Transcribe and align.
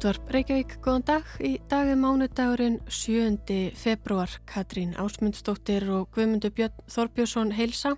Útvarp 0.00 0.30
Reykjavík, 0.32 0.70
góðan 0.80 1.02
dag. 1.04 1.32
Í 1.44 1.58
dag 1.68 1.90
er 1.92 1.98
mánudagurinn 2.00 2.78
7. 2.88 3.58
februar. 3.76 4.32
Katrín 4.48 4.94
Ásmundsdóttir 4.96 5.84
og 5.92 6.08
Guðmundur 6.16 6.54
Björn 6.56 6.86
Þorbjörnsson 6.88 7.52
heilsa. 7.52 7.92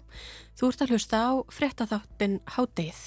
Þú 0.59 0.73
ert 0.73 0.83
að 0.83 0.97
hlusta 0.97 1.21
á 1.23 1.31
frettatháttin 1.55 2.41
Hádeið. 2.57 3.05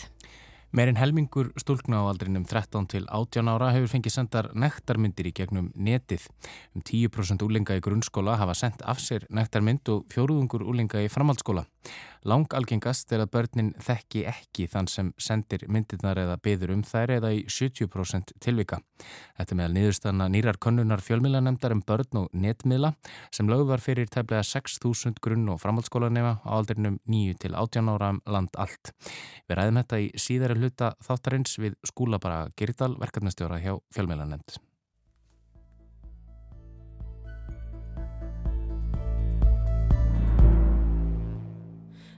Meirinn 0.72 0.98
helmingur 1.00 1.52
stúlkna 1.60 2.02
á 2.04 2.08
aldrinum 2.08 2.48
13 2.48 2.88
til 2.92 3.04
18 3.12 3.52
ára 3.52 3.74
hefur 3.76 3.92
fengið 3.98 4.16
sendar 4.16 4.50
nektarmyndir 4.56 5.28
í 5.28 5.36
gegnum 5.36 5.70
netið. 5.76 6.30
Um 6.72 6.84
10% 6.84 7.44
úlinga 7.44 7.76
í 7.76 7.84
grunnskóla 7.84 8.40
hafa 8.40 8.56
sendt 8.56 8.80
af 8.84 9.04
sér 9.04 9.28
nektarmynd 9.28 9.92
og 9.92 10.08
fjóruðungur 10.12 10.64
úlinga 10.64 11.04
í 11.04 11.12
framhaldsskóla. 11.12 11.64
Lang 12.26 12.50
algengast 12.58 13.12
er 13.14 13.22
að 13.22 13.32
börnin 13.36 13.68
þekki 13.86 14.24
ekki 14.26 14.66
þann 14.72 14.88
sem 14.90 15.12
sendir 15.22 15.68
myndirnar 15.70 16.18
eða 16.18 16.40
byður 16.42 16.74
um 16.74 16.82
þær 16.82 17.14
eða 17.20 17.32
í 17.38 17.44
70% 17.46 18.34
tilvika. 18.42 18.80
Þetta 19.38 19.60
meðal 19.60 19.76
niðurstanna 19.76 20.30
nýrar 20.34 20.58
konnunar 20.58 21.06
fjölmiðlanemdar 21.06 21.78
um 21.78 21.86
börn 21.86 22.24
og 22.24 22.34
netmiðla 22.34 22.96
sem 23.30 23.50
lögð 23.52 23.70
var 23.76 23.86
fyrir 23.86 24.10
tæplega 24.10 24.42
6.000 24.42 25.22
grunn- 25.22 25.54
og 25.54 25.62
framhaldsskólanema 25.62 26.40
á 26.42 26.50
aldrinum 26.58 26.98
9 27.06 27.38
til 27.46 27.54
18 27.54 27.94
ára 27.94 28.16
um 28.16 28.22
land 28.26 28.58
allt. 28.58 28.96
Við 29.46 29.60
ræðum 29.62 29.84
þetta 29.84 30.02
í 30.02 30.14
síðara 30.18 30.58
hluta 30.58 30.96
þáttarins 31.06 31.60
við 31.62 31.78
skúla 31.86 32.18
bara 32.18 32.48
Gerdal 32.58 32.96
verkefnastjóra 32.98 33.62
hjá 33.62 33.76
fjölmiðlanemd. 33.94 34.65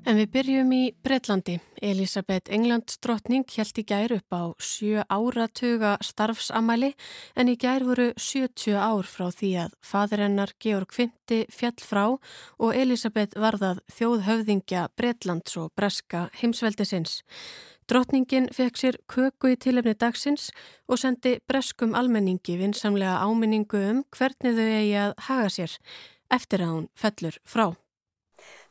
En 0.08 0.16
við 0.16 0.30
byrjum 0.32 0.70
í 0.72 0.84
Breitlandi. 1.04 1.58
Elisabeth 1.84 2.48
Englands 2.56 2.96
drottning 3.04 3.44
held 3.52 3.80
í 3.82 3.84
gær 3.84 4.14
upp 4.16 4.32
á 4.32 4.44
sjö 4.64 5.02
áratuga 5.12 5.98
starfsamæli 6.00 6.94
en 7.36 7.50
í 7.52 7.58
gær 7.60 7.84
voru 7.84 8.14
70 8.16 8.78
ár 8.80 9.04
frá 9.04 9.26
því 9.36 9.50
að 9.66 9.74
fadirennar 9.84 10.54
Georg 10.64 10.96
V 10.96 11.10
fjall 11.52 11.84
frá 11.84 12.06
og 12.08 12.72
Elisabeth 12.72 13.36
varðað 13.36 13.82
þjóðhöfðingja 13.98 14.86
Breitlands 14.96 15.58
og 15.60 15.74
breska 15.76 16.30
heimsveldisins. 16.40 17.18
Drottningin 17.92 18.48
fekk 18.56 18.80
sér 18.80 19.00
köku 19.12 19.52
í 19.52 19.58
tilefni 19.60 19.98
dagsins 20.00 20.54
og 20.88 21.02
sendi 21.04 21.42
breskum 21.52 21.98
almenningi 22.00 22.56
vinsamlega 22.62 23.20
áminningu 23.28 23.84
um 23.90 24.00
hvernig 24.16 24.56
þau 24.56 24.70
eigi 24.70 24.96
að 25.04 25.14
haga 25.28 25.52
sér 25.58 25.76
eftir 26.32 26.64
að 26.64 26.74
hún 26.78 26.88
fellur 26.96 27.40
frá. 27.44 27.68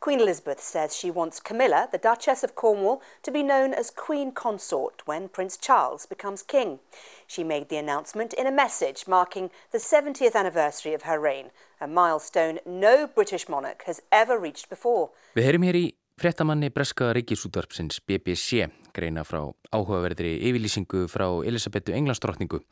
Queen 0.00 0.20
Elizabeth 0.20 0.61
says 0.61 0.97
she 0.97 1.11
wants 1.11 1.41
Camilla, 1.41 1.89
the 1.91 1.98
Duchess 1.98 2.44
of 2.44 2.55
Cornwall, 2.55 3.02
to 3.22 3.30
be 3.30 3.42
known 3.42 3.75
as 3.75 3.91
Queen 3.91 4.33
Consort 4.33 5.03
when 5.06 5.28
Prince 5.28 5.56
Charles 5.56 6.06
becomes 6.06 6.43
king. 6.43 6.78
She 7.26 7.43
made 7.43 7.69
the 7.69 7.76
announcement 7.76 8.32
in 8.34 8.47
a 8.47 8.53
message 8.53 9.06
marking 9.09 9.50
the 9.72 9.78
70th 9.78 10.34
anniversary 10.34 10.94
of 10.94 11.03
her 11.03 11.19
reign, 11.19 11.50
a 11.81 11.87
milestone 11.87 12.59
no 12.66 13.06
British 13.06 13.48
monarch 13.48 13.84
has 13.87 14.00
ever 14.12 14.38
reached 14.38 14.69
before. 14.69 15.10
Við 15.34 15.48
heyrim 15.48 15.66
hér 15.66 15.81
í 15.81 15.87
fréttamanni 16.20 16.70
Breska 16.72 17.12
Ríkisútvarpsins 17.16 18.00
BBC 18.06 18.69
greina 18.97 19.25
frá 19.28 19.43
áhugaverðri 19.75 20.37
yfirlýsingu 20.49 21.04
frá 21.12 21.26
Elisabethu 21.49 21.94
Englandsdrottningu 21.97 22.62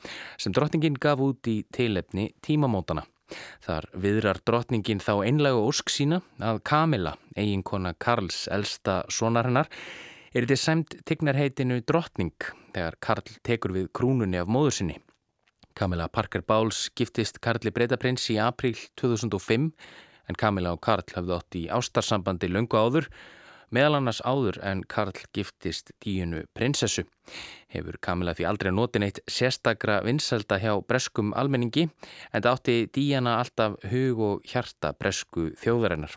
sem 0.41 0.55
drottningin 0.55 0.97
gaf 1.01 1.21
út 1.25 1.51
í 1.51 1.63
teilefni 1.75 2.31
tímamótana. 2.45 3.05
Þar 3.65 3.89
viðrar 3.97 4.41
drotningin 4.45 5.01
þá 5.01 5.13
einlega 5.25 5.61
ósk 5.61 5.93
sína 5.93 6.21
að 6.43 6.61
Kamila, 6.69 7.15
eiginkona 7.37 7.95
Karls 7.99 8.45
elsta 8.53 9.03
sonarinnar, 9.09 9.71
er 10.35 10.45
þetta 10.45 10.61
sæmt 10.61 10.97
tignarheitinu 11.09 11.81
drotning 11.87 12.35
þegar 12.75 12.99
Karl 13.01 13.37
tekur 13.47 13.75
við 13.77 13.91
krúnunni 13.97 14.41
af 14.41 14.51
móður 14.51 14.79
sinni. 14.79 14.99
Kamila 15.75 16.07
Parker 16.09 16.45
Bowles 16.47 16.89
giftist 16.95 17.41
Karli 17.43 17.73
Breitaprins 17.75 18.29
í 18.31 18.39
april 18.39 18.77
2005 19.01 19.71
en 20.29 20.39
Kamila 20.39 20.75
og 20.77 20.83
Karl 20.85 21.07
hafði 21.17 21.35
átt 21.39 21.59
í 21.59 21.65
ástarsambandi 21.79 22.51
löngu 22.51 22.79
áður 22.79 23.09
meðal 23.75 23.99
annars 23.99 24.21
áður 24.23 24.61
en 24.63 24.85
Karl 24.89 25.15
giftist 25.35 25.93
díunu 26.05 26.45
prinsessu. 26.55 27.05
Hefur 27.75 27.99
Kamila 28.05 28.35
því 28.37 28.47
aldrei 28.49 28.71
notin 28.75 29.07
eitt 29.07 29.21
sérstakra 29.31 29.99
vinselda 30.07 30.61
hjá 30.63 30.73
breskum 30.87 31.33
almenningi 31.35 31.89
en 31.89 32.45
það 32.45 32.51
átti 32.53 32.77
díjana 32.95 33.39
alltaf 33.41 33.77
hug 33.91 34.23
og 34.29 34.49
hjarta 34.51 34.95
bresku 34.99 35.51
þjóðarinnar. 35.63 36.15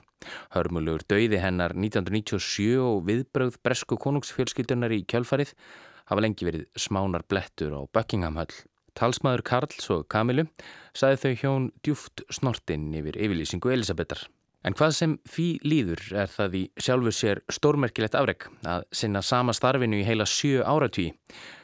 Hörmulegur 0.54 1.06
döiði 1.10 1.42
hennar 1.42 1.76
1997 1.78 2.78
og 2.82 3.04
viðbröð 3.10 3.60
bresku 3.66 3.98
konungsfjölskyldunar 4.02 4.94
í 4.94 5.04
kjölfarið 5.10 5.54
hafa 6.08 6.24
lengi 6.24 6.48
verið 6.48 6.66
smánar 6.80 7.26
blettur 7.30 7.74
á 7.74 7.82
Buckingham 7.94 8.40
Hall. 8.40 8.54
Talsmaður 8.98 9.44
Karls 9.46 9.92
og 9.94 10.08
Kamilu 10.10 10.48
saði 10.98 11.22
þau 11.22 11.34
hjón 11.42 11.70
djúft 11.86 12.26
snortinn 12.34 12.90
yfir 12.98 13.20
yfirlýsingu 13.20 13.74
Elisabetar. 13.76 14.24
En 14.66 14.76
hvað 14.76 14.96
sem 14.98 15.14
fí 15.30 15.48
líður 15.64 16.02
er 16.24 16.32
það 16.32 16.58
í 16.60 16.64
sjálfu 16.82 17.14
sér 17.16 17.44
stórmerkilegt 17.54 18.18
afreg 18.18 18.48
að 18.68 18.88
sinna 18.92 19.22
sama 19.24 19.54
starfinu 19.56 20.02
í 20.02 20.08
heila 20.08 20.26
sjö 20.28 20.66
áratví. 20.66 21.12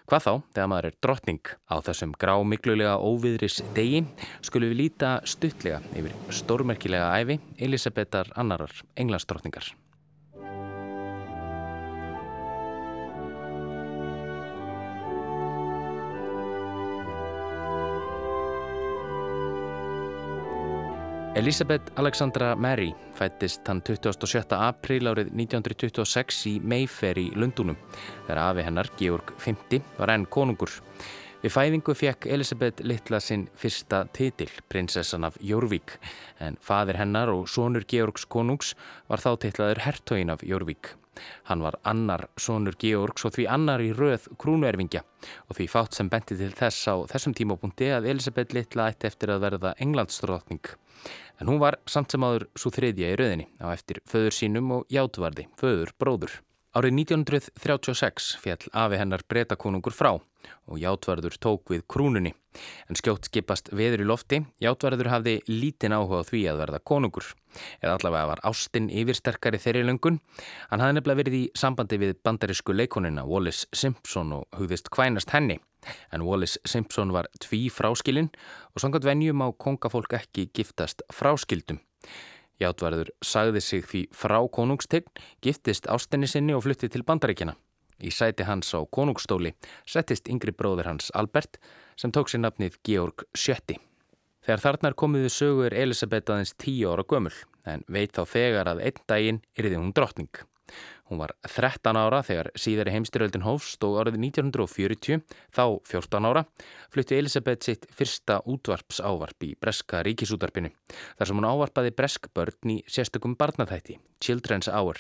Hvað 0.08 0.26
þá, 0.26 0.32
þegar 0.56 0.70
maður 0.72 0.88
er 0.90 0.98
drottning 1.06 1.54
á 1.72 1.76
þessum 1.84 2.16
grámiklulega 2.20 2.98
óviðris 3.00 3.62
degi, 3.76 4.04
skulum 4.44 4.74
við 4.74 4.82
líta 4.82 5.14
stuttlega 5.28 5.80
yfir 5.96 6.18
stórmerkilega 6.42 7.14
æfi 7.24 7.40
Elisabetar 7.58 8.34
annarar 8.36 8.84
englandsdrottningar. 9.00 9.72
Elisabeth 21.36 21.92
Alexandra 21.96 22.56
Mary 22.56 22.92
fættist 23.18 23.66
hann 23.66 23.80
27. 23.82 24.54
apríl 24.54 25.10
árið 25.10 25.32
1926 25.34 26.42
í 26.52 26.54
Mayfair 26.62 27.18
í 27.18 27.32
Lundunum 27.34 27.80
þegar 28.28 28.42
afi 28.44 28.66
hennar, 28.68 28.90
Georg 29.00 29.34
V, 29.42 29.80
var 29.98 30.14
enn 30.14 30.28
konungur. 30.30 30.70
Við 31.42 31.56
fæðingu 31.56 31.96
fekk 31.98 32.28
Elisabeth 32.30 32.86
litla 32.86 33.18
sinn 33.18 33.48
fyrsta 33.58 34.04
titil, 34.14 34.52
prinsessan 34.70 35.26
af 35.26 35.40
Jórvík, 35.42 35.98
en 36.38 36.60
fadir 36.62 37.02
hennar 37.02 37.34
og 37.34 37.50
sonur 37.50 37.88
Georgs 37.90 38.30
konungs 38.30 38.76
var 39.10 39.26
þá 39.26 39.34
titlaður 39.42 39.82
hertogin 39.88 40.36
af 40.36 40.46
Jórvík. 40.46 40.94
Hann 41.50 41.66
var 41.66 41.80
annar 41.82 42.28
sonur 42.38 42.78
Georgs 42.78 43.26
og 43.26 43.34
því 43.34 43.50
annar 43.58 43.82
í 43.82 43.90
röð 43.98 44.30
krúnuerfingja 44.38 45.02
og 45.50 45.58
því 45.58 45.70
fátt 45.74 45.98
sem 45.98 46.14
benti 46.14 46.38
til 46.38 46.54
þess 46.54 46.94
á 46.94 46.96
þessum 47.10 47.34
tímapunkti 47.38 47.90
að 47.98 48.14
Elisabeth 48.14 48.54
litla 48.54 48.92
ætti 48.94 49.10
eftir 49.10 49.34
að 49.34 49.46
verða 49.50 49.76
englandsdrótning. 49.82 50.62
En 51.42 51.50
hún 51.52 51.62
var 51.62 51.80
samt 51.90 52.14
sem 52.14 52.24
áður 52.24 52.48
svo 52.56 52.72
þriðja 52.74 53.14
í 53.14 53.20
rauðinni 53.20 53.48
á 53.60 53.68
eftir 53.74 54.02
föður 54.10 54.38
sínum 54.38 54.74
og 54.80 54.90
játvarði, 54.94 55.48
föður 55.60 55.94
bróður. 56.00 56.40
Árið 56.74 56.96
1936 57.04 58.32
fjall 58.42 58.64
afi 58.74 58.98
hennar 58.98 59.22
breytakonungur 59.30 59.94
frá 59.94 60.16
og 60.18 60.80
játvarður 60.82 61.36
tók 61.38 61.70
við 61.70 61.84
krúnunni. 61.86 62.32
En 62.90 62.98
skjótt 62.98 63.28
skipast 63.30 63.70
veður 63.74 64.02
í 64.02 64.08
lofti, 64.10 64.40
játvarður 64.62 65.12
hafði 65.12 65.36
lítinn 65.50 65.94
áhuga 65.94 66.24
því 66.26 66.42
að 66.50 66.62
verða 66.64 66.80
konungur. 66.90 67.28
Eða 67.78 67.98
allavega 68.00 68.32
var 68.32 68.42
Ástin 68.50 68.90
yfirsterkari 68.90 69.62
þeirri 69.62 69.84
löngun. 69.86 70.18
Hann 70.72 70.82
hafði 70.82 70.98
nefnilega 70.98 71.22
verið 71.22 71.38
í 71.38 71.44
sambandi 71.58 72.02
við 72.02 72.16
bandarísku 72.26 72.74
leikonina 72.74 73.28
Wallis 73.30 73.68
Simpson 73.70 74.34
og 74.40 74.58
hugðist 74.58 74.90
kvænast 74.94 75.34
henni. 75.36 75.60
En 76.12 76.26
Wallis 76.28 76.58
Simpson 76.66 77.14
var 77.16 77.30
tví 77.44 77.68
fráskilinn 77.74 78.32
og 78.74 78.84
sangat 78.84 79.06
venjum 79.08 79.44
á 79.44 79.50
kongafólk 79.52 80.16
ekki 80.20 80.50
giftast 80.54 81.04
fráskildum. 81.14 81.82
Játvarður 82.62 83.10
sagði 83.26 83.62
sig 83.62 83.86
því 83.90 84.02
frá 84.14 84.38
konungstegn, 84.48 85.10
giftist 85.42 85.90
ástinni 85.90 86.30
sinni 86.30 86.54
og 86.54 86.64
flutti 86.68 86.90
til 86.90 87.04
bandaríkjana. 87.08 87.56
Í 88.04 88.12
sæti 88.12 88.46
hans 88.48 88.74
á 88.76 88.82
konungstóli 88.84 89.54
settist 89.88 90.30
yngri 90.30 90.52
bróður 90.52 90.92
hans 90.92 91.12
Albert 91.16 91.60
sem 91.96 92.12
tók 92.12 92.32
sér 92.32 92.44
nafnið 92.44 92.80
Georg 92.84 93.26
Sjötti. 93.34 93.78
Þegar 94.44 94.64
þarnar 94.66 94.98
komiðu 95.00 95.30
sögur 95.32 95.74
Elisabeth 95.74 96.32
aðeins 96.34 96.56
tíu 96.60 96.92
ára 96.92 97.06
gömul 97.08 97.36
en 97.70 97.86
veit 97.88 98.12
þá 98.12 98.26
þegar 98.28 98.74
að 98.74 98.82
einn 98.90 99.06
daginn 99.08 99.44
yrði 99.56 99.80
hún 99.80 99.94
drottning. 99.96 100.34
Hún 101.12 101.20
var 101.20 101.36
13 101.46 101.98
ára 102.00 102.24
þegar 102.24 102.50
síðari 102.58 102.94
heimstyröldin 102.96 103.44
hófst 103.44 103.84
og 103.86 104.00
árið 104.02 104.16
1940, 104.24 105.20
þá 105.54 105.64
14 105.86 106.30
ára, 106.30 106.46
flutti 106.94 107.18
Elisabeth 107.20 107.68
sitt 107.68 107.88
fyrsta 107.94 108.40
útvarpsávarp 108.50 109.46
í 109.46 109.52
Breska 109.60 110.00
ríkisútarpinu 110.08 110.72
þar 111.20 111.30
sem 111.30 111.38
hún 111.38 111.50
ávarpaði 111.50 111.92
bresk 111.94 112.30
börn 112.34 112.72
í 112.72 112.78
sérstökum 112.88 113.36
barnathætti, 113.38 114.00
Children's 114.24 114.72
Hour. 114.72 114.98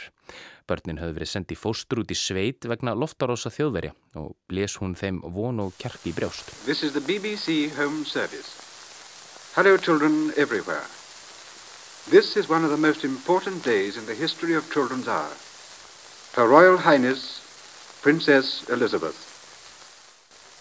Börnin 0.67 0.99
höfðu 1.01 1.17
verið 1.17 1.31
sendið 1.31 1.61
fóstur 1.63 2.03
út 2.03 2.11
í 2.11 2.17
sveit 2.19 2.67
vegna 2.67 2.93
loftarosa 2.93 3.51
þjóðverja 3.53 3.95
og 4.19 4.35
bles 4.51 4.77
hún 4.83 4.97
þeim 4.99 5.23
von 5.33 5.63
og 5.63 5.73
kjarki 5.79 6.11
í 6.11 6.17
brjóst. 6.19 6.51
This 6.67 6.83
is 6.83 6.93
the 6.93 7.01
BBC 7.01 7.71
Home 7.79 8.03
Service. 8.05 8.59
Hello 9.55 9.77
children 9.77 10.33
everywhere. 10.35 10.85
This 12.11 12.35
is 12.35 12.49
one 12.49 12.65
of 12.65 12.71
the 12.71 12.77
most 12.77 13.05
important 13.05 13.63
days 13.63 13.97
in 13.97 14.05
the 14.05 14.15
history 14.15 14.55
of 14.55 14.69
Children's 14.69 15.07
Hour. 15.07 15.31
Her 16.35 16.47
Royal 16.47 16.77
Highness 16.77 17.99
Princess 18.01 18.67
Elizabeth. 18.67 19.17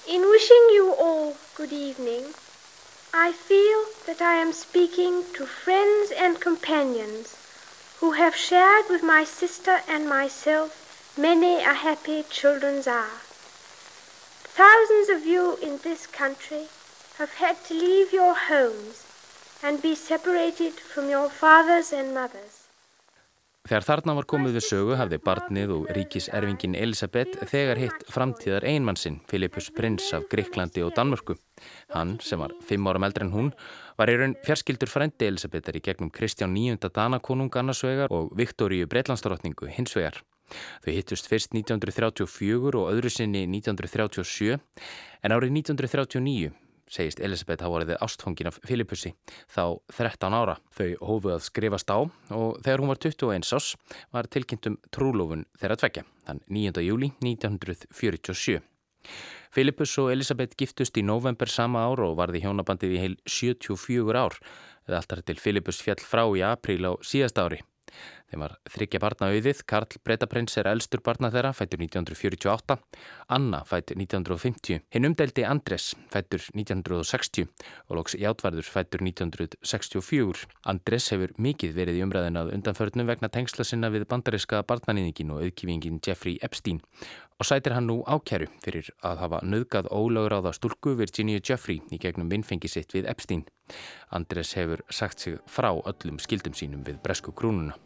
In 0.06 0.20
wishing 0.28 0.68
you 0.70 0.92
all 0.98 1.38
good 1.54 1.72
evening, 1.72 2.34
I 3.14 3.32
feel 3.32 3.86
that 4.04 4.20
I 4.20 4.34
am 4.34 4.52
speaking 4.52 5.24
to 5.32 5.46
friends 5.46 6.10
and 6.10 6.38
companions 6.38 7.38
who 8.00 8.10
have 8.10 8.36
shared 8.36 8.90
with 8.90 9.02
my 9.02 9.24
sister 9.24 9.80
and 9.88 10.06
myself 10.06 11.16
many 11.16 11.62
a 11.64 11.72
happy 11.72 12.22
children's 12.28 12.86
hour. 12.86 13.22
Thousands 14.44 15.08
of 15.08 15.24
you 15.24 15.56
in 15.62 15.78
this 15.78 16.06
country 16.06 16.68
have 17.16 17.32
had 17.36 17.64
to 17.64 17.72
leave 17.72 18.12
your 18.12 18.34
homes 18.34 19.06
and 19.62 19.80
be 19.80 19.94
separated 19.94 20.74
from 20.74 21.08
your 21.08 21.30
fathers 21.30 21.94
and 21.94 22.12
mothers. 22.12 22.51
Þegar 23.62 23.84
þarna 23.86 24.14
var 24.18 24.26
komið 24.26 24.56
við 24.56 24.64
sögu 24.66 24.96
hafði 24.98 25.18
barnið 25.22 25.72
og 25.76 25.90
ríkiserfingin 25.94 26.72
Elisabeth 26.74 27.44
þegar 27.46 27.78
hitt 27.78 28.00
framtíðar 28.10 28.64
einmannsinn 28.66 29.20
Filippus 29.30 29.68
prins 29.76 30.08
af 30.16 30.24
Greiklandi 30.32 30.82
og 30.82 30.90
Danmörku. 30.96 31.36
Hann, 31.94 32.16
sem 32.18 32.42
var 32.42 32.56
fimm 32.66 32.90
áram 32.90 33.06
eldre 33.06 33.28
en 33.28 33.30
hún, 33.30 33.52
var 33.94 34.10
í 34.10 34.16
raun 34.18 34.34
fjarskildur 34.42 34.90
frendi 34.90 35.28
Elisabethar 35.30 35.78
í 35.78 35.84
gegnum 35.86 36.10
Kristján 36.10 36.58
IX. 36.58 36.90
Danakonung 36.90 37.54
annarsvegar 37.54 38.10
og 38.10 38.34
Viktoríu 38.34 38.90
Breitlandsdrottningu 38.90 39.70
hinsvegar. 39.70 40.18
Þau 40.82 40.90
hittust 40.96 41.30
fyrst 41.30 41.54
1934 41.54 42.74
og 42.74 42.90
öðru 42.90 43.14
sinni 43.14 43.46
1937 43.46 44.58
en 44.58 45.38
árið 45.38 45.54
1939 45.62 46.50
segist 46.90 47.20
Elisabeth 47.22 47.64
hafa 47.64 47.74
vorið 47.76 47.94
ástfóngin 48.04 48.50
af 48.50 48.58
Filipussi 48.66 49.12
þá 49.52 49.78
13 49.94 50.36
ára. 50.36 50.58
Þau 50.76 50.88
hófuð 51.00 51.36
að 51.36 51.46
skrifast 51.46 51.92
á 51.92 51.98
og 52.00 52.60
þegar 52.62 52.82
hún 52.82 52.92
var 52.92 53.02
21 53.02 53.54
ás 53.56 53.72
var 54.12 54.28
tilkynntum 54.32 54.78
trúlofun 54.90 55.46
þeirra 55.60 55.78
tvekja, 55.80 56.04
þann 56.26 56.42
9. 56.48 56.84
júli 56.86 57.12
1947. 57.22 58.60
Filipus 59.52 59.92
og 60.00 60.12
Elisabeth 60.12 60.56
giftust 60.56 60.96
í 60.96 61.04
november 61.04 61.50
sama 61.50 61.82
ár 61.84 62.00
og 62.06 62.16
varði 62.20 62.44
hjónabandið 62.44 62.94
í 62.96 63.02
heil 63.02 63.16
74 63.28 64.16
ár 64.16 64.38
eða 64.88 65.02
alltaf 65.02 65.26
til 65.26 65.38
Filipus 65.42 65.82
fjall 65.84 66.00
frá 66.00 66.24
í 66.32 66.42
apríl 66.46 66.82
á 66.88 66.92
síðast 67.04 67.38
ári. 67.38 67.60
Þeim 68.32 68.44
var 68.46 68.54
þryggja 68.72 69.00
barna 69.02 69.28
auðið, 69.28 69.58
Karl 69.68 69.98
Bretaprins 70.06 70.54
er 70.56 70.68
elstur 70.70 71.02
barna 71.04 71.28
þeirra, 71.34 71.50
fættur 71.52 71.82
1948, 71.84 72.78
Anna 73.36 73.60
fætt 73.68 73.92
1950, 73.92 74.80
hinn 74.94 75.08
umdeldi 75.08 75.44
Andres 75.44 75.90
fættur 76.12 76.40
1960 76.56 77.50
og 77.90 77.98
loks 77.98 78.16
Játvarður 78.16 78.64
fættur 78.64 79.04
1964. 79.04 80.46
Andres 80.72 81.10
hefur 81.12 81.34
mikið 81.36 81.76
verið 81.76 82.00
í 82.00 82.06
umræðin 82.06 82.40
að 82.40 82.54
undanförnum 82.56 83.12
vegna 83.12 83.28
tengsla 83.32 83.68
sinna 83.68 83.92
við 83.92 84.08
bandariska 84.08 84.62
barnanýðingin 84.64 85.34
og 85.36 85.44
auðkífingin 85.44 86.00
Jeffrey 86.00 86.40
Epstein. 86.40 86.80
Og 87.36 87.48
sætir 87.48 87.74
hann 87.76 87.88
nú 87.90 88.00
ákjæru 88.06 88.46
fyrir 88.62 88.88
að 89.04 89.24
hafa 89.26 89.42
nöðgað 89.44 89.90
ólögur 89.92 90.38
á 90.38 90.44
það 90.46 90.56
stúlku 90.60 90.96
Virginia 90.96 91.42
Jeffrey 91.42 91.82
í 91.90 92.00
gegnum 92.00 92.32
vinnfengi 92.32 92.70
sitt 92.70 92.94
við 92.96 93.10
Epstein. 93.10 93.44
Andres 94.10 94.54
hefur 94.58 94.84
sagt 94.90 95.20
sig 95.24 95.38
frá 95.46 95.70
öllum 95.72 96.20
skildum 96.22 96.54
sínum 96.58 96.84
við 96.86 97.00
bresku 97.04 97.32
krúnuna. 97.32 97.78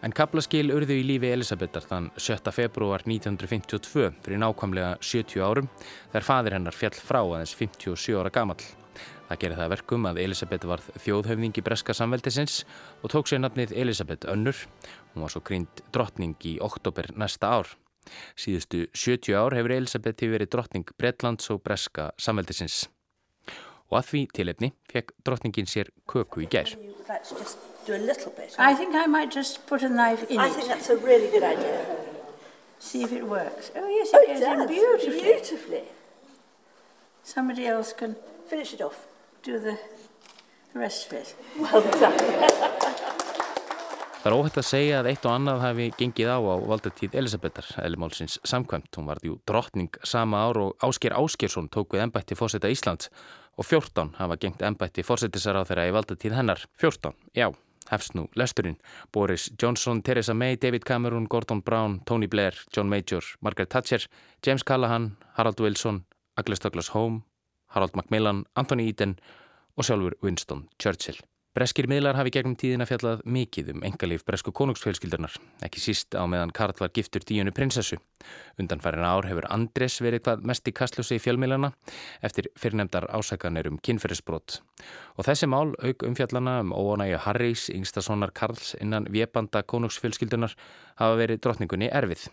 En 0.00 0.14
kaplaskil 0.16 0.72
urðu 0.72 0.96
í 0.96 1.02
lífi 1.04 1.28
Elisabethar 1.28 1.84
þann 1.84 2.06
7. 2.16 2.48
februar 2.56 3.04
1952 3.04 4.08
fyrir 4.24 4.40
nákvæmlega 4.40 4.94
70 5.04 5.44
árum 5.44 5.68
þegar 5.84 6.26
fadir 6.30 6.56
hennar 6.56 6.76
fjall 6.76 6.96
frá 6.96 7.20
aðeins 7.20 7.52
57 7.58 8.16
ára 8.16 8.32
gamall. 8.32 8.64
Það 9.30 9.40
gerði 9.44 9.58
það 9.60 9.72
verkum 9.72 10.08
að 10.10 10.20
Elisabeth 10.24 10.68
varð 10.68 10.90
þjóðhöfningi 11.04 11.62
breska 11.64 11.94
samveldisins 11.94 12.64
og 13.00 13.14
tók 13.14 13.30
sér 13.30 13.40
nafnið 13.44 13.76
Elisabeth 13.78 14.26
Önnur. 14.28 14.64
Hún 15.14 15.24
var 15.24 15.32
svo 15.32 15.44
grínd 15.46 15.84
drottning 15.94 16.34
í 16.50 16.56
oktober 16.60 17.12
næsta 17.14 17.54
ár. 17.60 17.72
Síðustu 18.34 18.88
70 18.90 19.38
ár 19.38 19.54
hefur 19.54 19.76
Elisabeth 19.78 20.26
verið 20.26 20.50
drottning 20.50 20.94
Bretlands 20.98 21.48
og 21.54 21.62
breska 21.62 22.10
samveldisins. 22.18 22.88
Og 23.90 24.02
að 24.02 24.12
því 24.12 24.26
tilefni 24.34 24.74
fekk 24.90 25.14
drottningin 25.22 25.70
sér 25.70 25.94
köku 26.10 26.42
í 26.42 26.50
gær 26.50 26.74
do 27.90 27.94
a 27.94 27.98
little 27.98 28.32
bit. 28.32 28.54
I 28.58 28.74
think 28.74 28.94
I 28.94 29.06
might 29.06 29.30
just 29.30 29.66
put 29.66 29.82
a 29.82 29.88
knife 29.88 30.22
in 30.30 30.38
I 30.38 30.46
it. 30.46 30.50
I 30.50 30.54
think 30.54 30.68
that's 30.68 30.90
a 30.90 30.96
really 30.96 31.30
good 31.30 31.42
idea. 31.42 31.86
See 32.78 33.02
if 33.02 33.12
it 33.12 33.26
works. 33.26 33.70
Oh 33.76 33.88
yes, 33.88 34.08
it 34.12 34.20
oh, 34.20 34.26
goes 34.26 34.42
in 34.42 34.66
beautifully. 34.66 35.22
beautifully. 35.22 35.82
Somebody 37.22 37.66
else 37.66 37.92
can 37.92 38.16
finish 38.46 38.72
it 38.74 38.80
off. 38.80 39.06
Do 39.42 39.58
the 39.58 39.78
rest 40.74 41.12
of 41.12 41.18
it. 41.18 41.34
Well 41.56 41.82
done. 42.00 42.80
Það 44.20 44.26
er 44.28 44.34
óhætt 44.36 44.58
að 44.60 44.66
segja 44.68 44.96
að 45.00 45.06
eitt 45.14 45.24
og 45.24 45.32
annað 45.32 45.62
hafi 45.64 45.84
gengið 45.96 46.28
á 46.28 46.38
á 46.44 46.54
valdatíð 46.68 47.14
Elisabethar, 47.16 47.70
Elimálsins 47.80 48.36
samkvæmt. 48.44 48.90
Hún 48.98 49.08
varði 49.08 49.30
jú 49.30 49.38
drottning 49.48 49.96
sama 50.04 50.42
ár 50.44 50.60
og 50.60 50.84
Ásker 50.84 51.16
Áskersson 51.16 51.70
tók 51.72 51.96
við 51.96 52.04
ennbætti 52.04 52.36
fórseta 52.36 52.68
Íslands 52.68 53.08
og 53.56 53.64
14 53.64 54.12
hafa 54.18 54.36
gengt 54.36 54.60
ennbætti 54.60 55.06
fórsetisar 55.08 55.56
á 55.56 55.64
þeirra 55.64 55.88
í 55.88 55.96
valdatíð 55.96 56.36
hennar. 56.36 56.66
14, 56.76 57.16
já 57.32 57.48
hefst 57.88 58.12
nú 58.12 58.26
lesturinn. 58.36 58.76
Boris 59.08 59.48
Johnson, 59.56 60.02
Theresa 60.02 60.34
May, 60.36 60.60
David 60.60 60.84
Cameron, 60.84 61.24
Gordon 61.24 61.62
Brown, 61.64 62.02
Tony 62.04 62.28
Blair, 62.28 62.52
John 62.76 62.92
Major, 62.92 63.24
Margaret 63.40 63.72
Thatcher, 63.72 64.04
James 64.44 64.62
Callahan, 64.62 65.16
Harald 65.38 65.60
Wilson, 65.60 66.04
Agnes 66.36 66.60
Douglas 66.60 66.92
Home, 66.94 67.22
Harold 67.74 67.98
Macmillan, 67.98 68.44
Anthony 68.56 68.88
Eden 68.90 69.18
og 69.76 69.86
sjálfur 69.86 70.18
Winston 70.22 70.68
Churchill. 70.80 71.20
Breskir 71.50 71.88
miðlar 71.90 72.14
hafi 72.14 72.30
gegnum 72.30 72.52
tíðina 72.54 72.84
fjallað 72.86 73.24
mikið 73.26 73.72
um 73.72 73.80
engalíf 73.82 74.22
bresku 74.22 74.52
konungsfjölskyldunar, 74.54 75.32
ekki 75.66 75.80
síst 75.82 76.14
á 76.14 76.22
meðan 76.30 76.52
Karl 76.54 76.76
var 76.78 76.92
giftur 76.94 77.24
díunu 77.26 77.50
prinsessu. 77.50 77.98
Undanfærin 78.62 79.02
ár 79.02 79.26
hefur 79.26 79.48
Andres 79.50 79.96
verið 79.98 80.22
hvað 80.28 80.44
mest 80.46 80.70
í 80.70 80.74
kastljósi 80.78 81.18
í 81.18 81.22
fjölmiðlana 81.24 81.72
eftir 82.22 82.46
fyrrnemdar 82.54 83.08
ásakanir 83.10 83.66
um 83.66 83.80
kynferðisbrot. 83.82 84.60
Og 85.18 85.26
þessi 85.26 85.50
mál 85.50 85.74
auk 85.82 86.06
umfjallana 86.06 86.60
um 86.62 86.70
óanægju 86.70 87.18
Harrys, 87.26 87.66
yngstasónar 87.74 88.30
Karls 88.30 88.76
innan 88.78 89.10
viepanda 89.10 89.64
konungsfjölskyldunar 89.66 90.54
hafa 91.00 91.16
verið 91.18 91.40
drotningunni 91.44 91.88
erfið. 91.90 92.26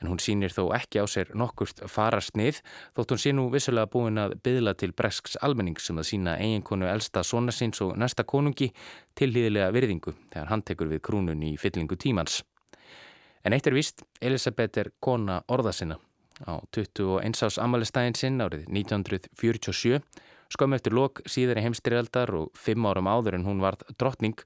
En 0.00 0.10
hún 0.10 0.22
sínir 0.22 0.54
þó 0.54 0.68
ekki 0.76 1.02
á 1.02 1.06
sér 1.10 1.32
nokkurt 1.36 1.82
farastnið 1.90 2.60
þótt 2.96 3.14
hún 3.14 3.22
sé 3.22 3.34
nú 3.34 3.48
vissulega 3.52 3.90
búin 3.90 4.20
að 4.22 4.38
byðla 4.46 4.76
til 4.78 4.92
bresks 4.96 5.36
almenning 5.42 5.78
sem 5.82 5.96
um 5.96 6.02
að 6.02 6.10
sína 6.12 6.38
eiginkonu 6.38 6.88
elsta 6.88 7.24
sónarsins 7.26 7.82
og 7.84 7.96
næsta 8.00 8.24
konungi 8.24 8.70
til 9.18 9.32
hlýðilega 9.32 9.72
virðingu 9.74 10.14
þegar 10.32 10.50
hann 10.52 10.62
tekur 10.62 10.90
við 10.94 11.04
krúnun 11.04 11.42
í 11.44 11.54
fyllingu 11.60 11.98
tímans. 12.00 12.42
En 13.44 13.52
eitt 13.52 13.66
er 13.68 13.76
vist, 13.76 14.06
Elisabeth 14.24 14.80
er 14.80 14.94
kona 15.04 15.42
orðasina. 15.52 15.98
Á 16.48 16.58
21. 16.74 17.44
ás 17.46 17.58
amalistæðin 17.62 18.16
sinn 18.18 18.40
árið 18.42 18.64
1947 18.66 20.00
skömmu 20.54 20.78
eftir 20.78 20.94
lok 20.96 21.20
síðar 21.30 21.60
í 21.60 21.64
heimstriðaldar 21.66 22.32
og 22.38 22.54
fimm 22.58 22.86
árum 22.88 23.10
áður 23.10 23.38
en 23.38 23.46
hún 23.46 23.62
varð 23.62 23.84
drottning 23.98 24.38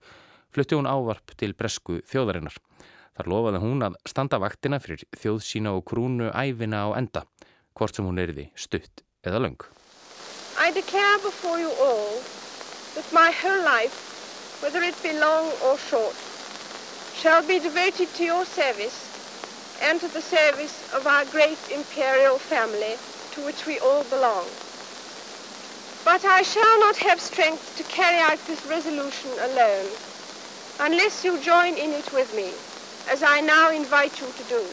flutti 0.54 0.76
hún 0.76 0.88
ávarp 0.88 1.34
til 1.36 1.54
bresku 1.56 2.00
þjóðarinnar. 2.08 2.56
Þar 3.18 3.28
lofaði 3.32 3.58
hún 3.64 3.80
að 3.82 3.94
standa 4.06 4.38
vaktina 4.38 4.78
fyrir 4.78 5.00
þjóð 5.18 5.38
sína 5.42 5.72
og 5.74 5.80
krúnu 5.90 6.28
æfina 6.30 6.84
á 6.86 6.88
enda, 7.00 7.24
hvort 7.74 7.96
sem 7.96 8.06
hún 8.06 8.20
erði 8.22 8.44
stutt 8.54 9.02
eða 9.26 9.40
löng. 9.42 9.58
I 10.54 10.70
declare 10.70 11.18
before 11.24 11.58
you 11.58 11.72
all 11.82 12.22
that 12.94 13.10
my 13.10 13.32
whole 13.34 13.64
life, 13.66 13.98
whether 14.62 14.86
it 14.86 14.94
be 15.02 15.18
long 15.18 15.50
or 15.66 15.74
short, 15.90 16.14
shall 17.18 17.42
be 17.42 17.58
devoted 17.58 18.06
to 18.14 18.22
your 18.22 18.44
service 18.46 19.10
and 19.82 19.98
to 19.98 20.06
the 20.14 20.22
service 20.22 20.78
of 20.94 21.10
our 21.10 21.24
great 21.34 21.58
imperial 21.74 22.38
family 22.38 22.94
to 23.34 23.42
which 23.42 23.66
we 23.66 23.80
all 23.80 24.04
belong. 24.14 24.46
But 26.06 26.22
I 26.24 26.42
shall 26.42 26.78
not 26.86 26.96
have 26.98 27.18
strength 27.18 27.74
to 27.78 27.82
carry 27.90 28.22
out 28.22 28.38
this 28.46 28.64
resolution 28.66 29.34
alone 29.50 29.90
unless 30.78 31.24
you 31.24 31.36
join 31.42 31.74
in 31.74 31.90
it 31.90 32.12
with 32.12 32.30
me, 32.36 32.54
as 33.10 33.22
I 33.22 33.40
now 33.40 33.70
invite 33.70 34.20
you 34.20 34.26
to 34.36 34.44
do. 34.44 34.64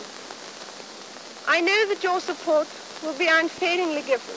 I 1.48 1.62
know 1.62 1.88
that 1.88 2.04
your 2.04 2.20
support 2.20 2.68
will 3.04 3.18
be 3.18 3.28
unfailingly 3.30 4.02
given. 4.02 4.36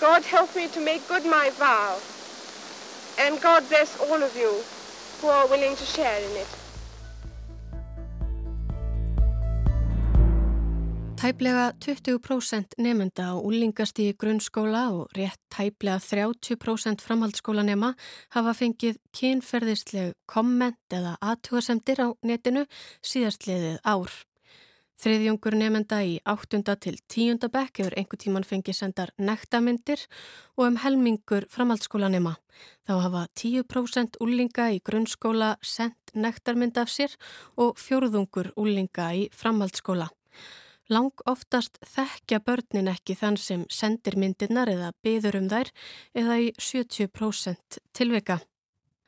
God 0.00 0.24
help 0.24 0.54
me 0.56 0.66
to 0.68 0.80
make 0.80 1.06
good 1.08 1.24
my 1.24 1.50
vow, 1.50 1.98
and 3.18 3.40
God 3.40 3.68
bless 3.68 3.96
all 4.00 4.22
of 4.22 4.36
you 4.36 4.64
who 5.20 5.28
are 5.28 5.46
willing 5.46 5.76
to 5.76 5.84
share 5.84 6.18
in 6.20 6.36
it. 6.36 6.61
Tæplega 11.22 11.70
20% 11.78 12.74
nefnda 12.82 13.28
á 13.30 13.38
úlingast 13.38 14.00
í 14.02 14.08
grunnskóla 14.18 14.88
og 14.90 15.12
rétt 15.14 15.38
tæplega 15.54 16.00
30% 16.02 16.98
framhaldsskólanema 16.98 17.92
hafa 18.34 18.52
fengið 18.58 18.96
kynferðisleg 19.14 20.16
komment 20.26 20.80
eða 20.90 21.12
aðtúasemdir 21.22 22.02
á 22.02 22.08
netinu 22.26 22.64
síðastliðið 23.06 23.76
ár. 23.86 24.10
Þriðjungur 24.98 25.54
nefenda 25.60 26.00
í 26.02 26.16
8. 26.26 26.58
til 26.82 26.98
10. 27.06 27.38
bekk 27.54 27.78
hefur 27.84 27.94
einhver 28.02 28.18
tíman 28.18 28.46
fengið 28.48 28.80
sendar 28.80 29.12
nektarmyndir 29.14 30.02
og 30.56 30.72
um 30.72 30.80
helmingur 30.82 31.46
framhaldsskólanema. 31.54 32.32
Þá 32.82 32.94
hafa 33.04 33.22
10% 33.38 34.18
úlinga 34.26 34.72
í 34.74 34.82
grunnskóla 34.82 35.52
sendt 35.62 36.16
nektarmynd 36.18 36.82
af 36.82 36.90
sér 36.90 37.14
og 37.54 37.78
fjórðungur 37.78 38.50
úlinga 38.58 39.12
í 39.14 39.28
framhaldsskóla. 39.30 40.10
Lang 40.92 41.22
oftast 41.30 41.78
þekkja 41.88 42.42
börnin 42.44 42.90
ekki 42.92 43.14
þann 43.16 43.38
sem 43.40 43.66
sendir 43.72 44.18
myndirnar 44.20 44.68
eða 44.68 44.90
byður 45.04 45.38
um 45.38 45.46
þær 45.48 45.70
eða 46.22 46.40
í 46.42 46.48
70% 46.60 47.78
tilvika. 47.96 48.42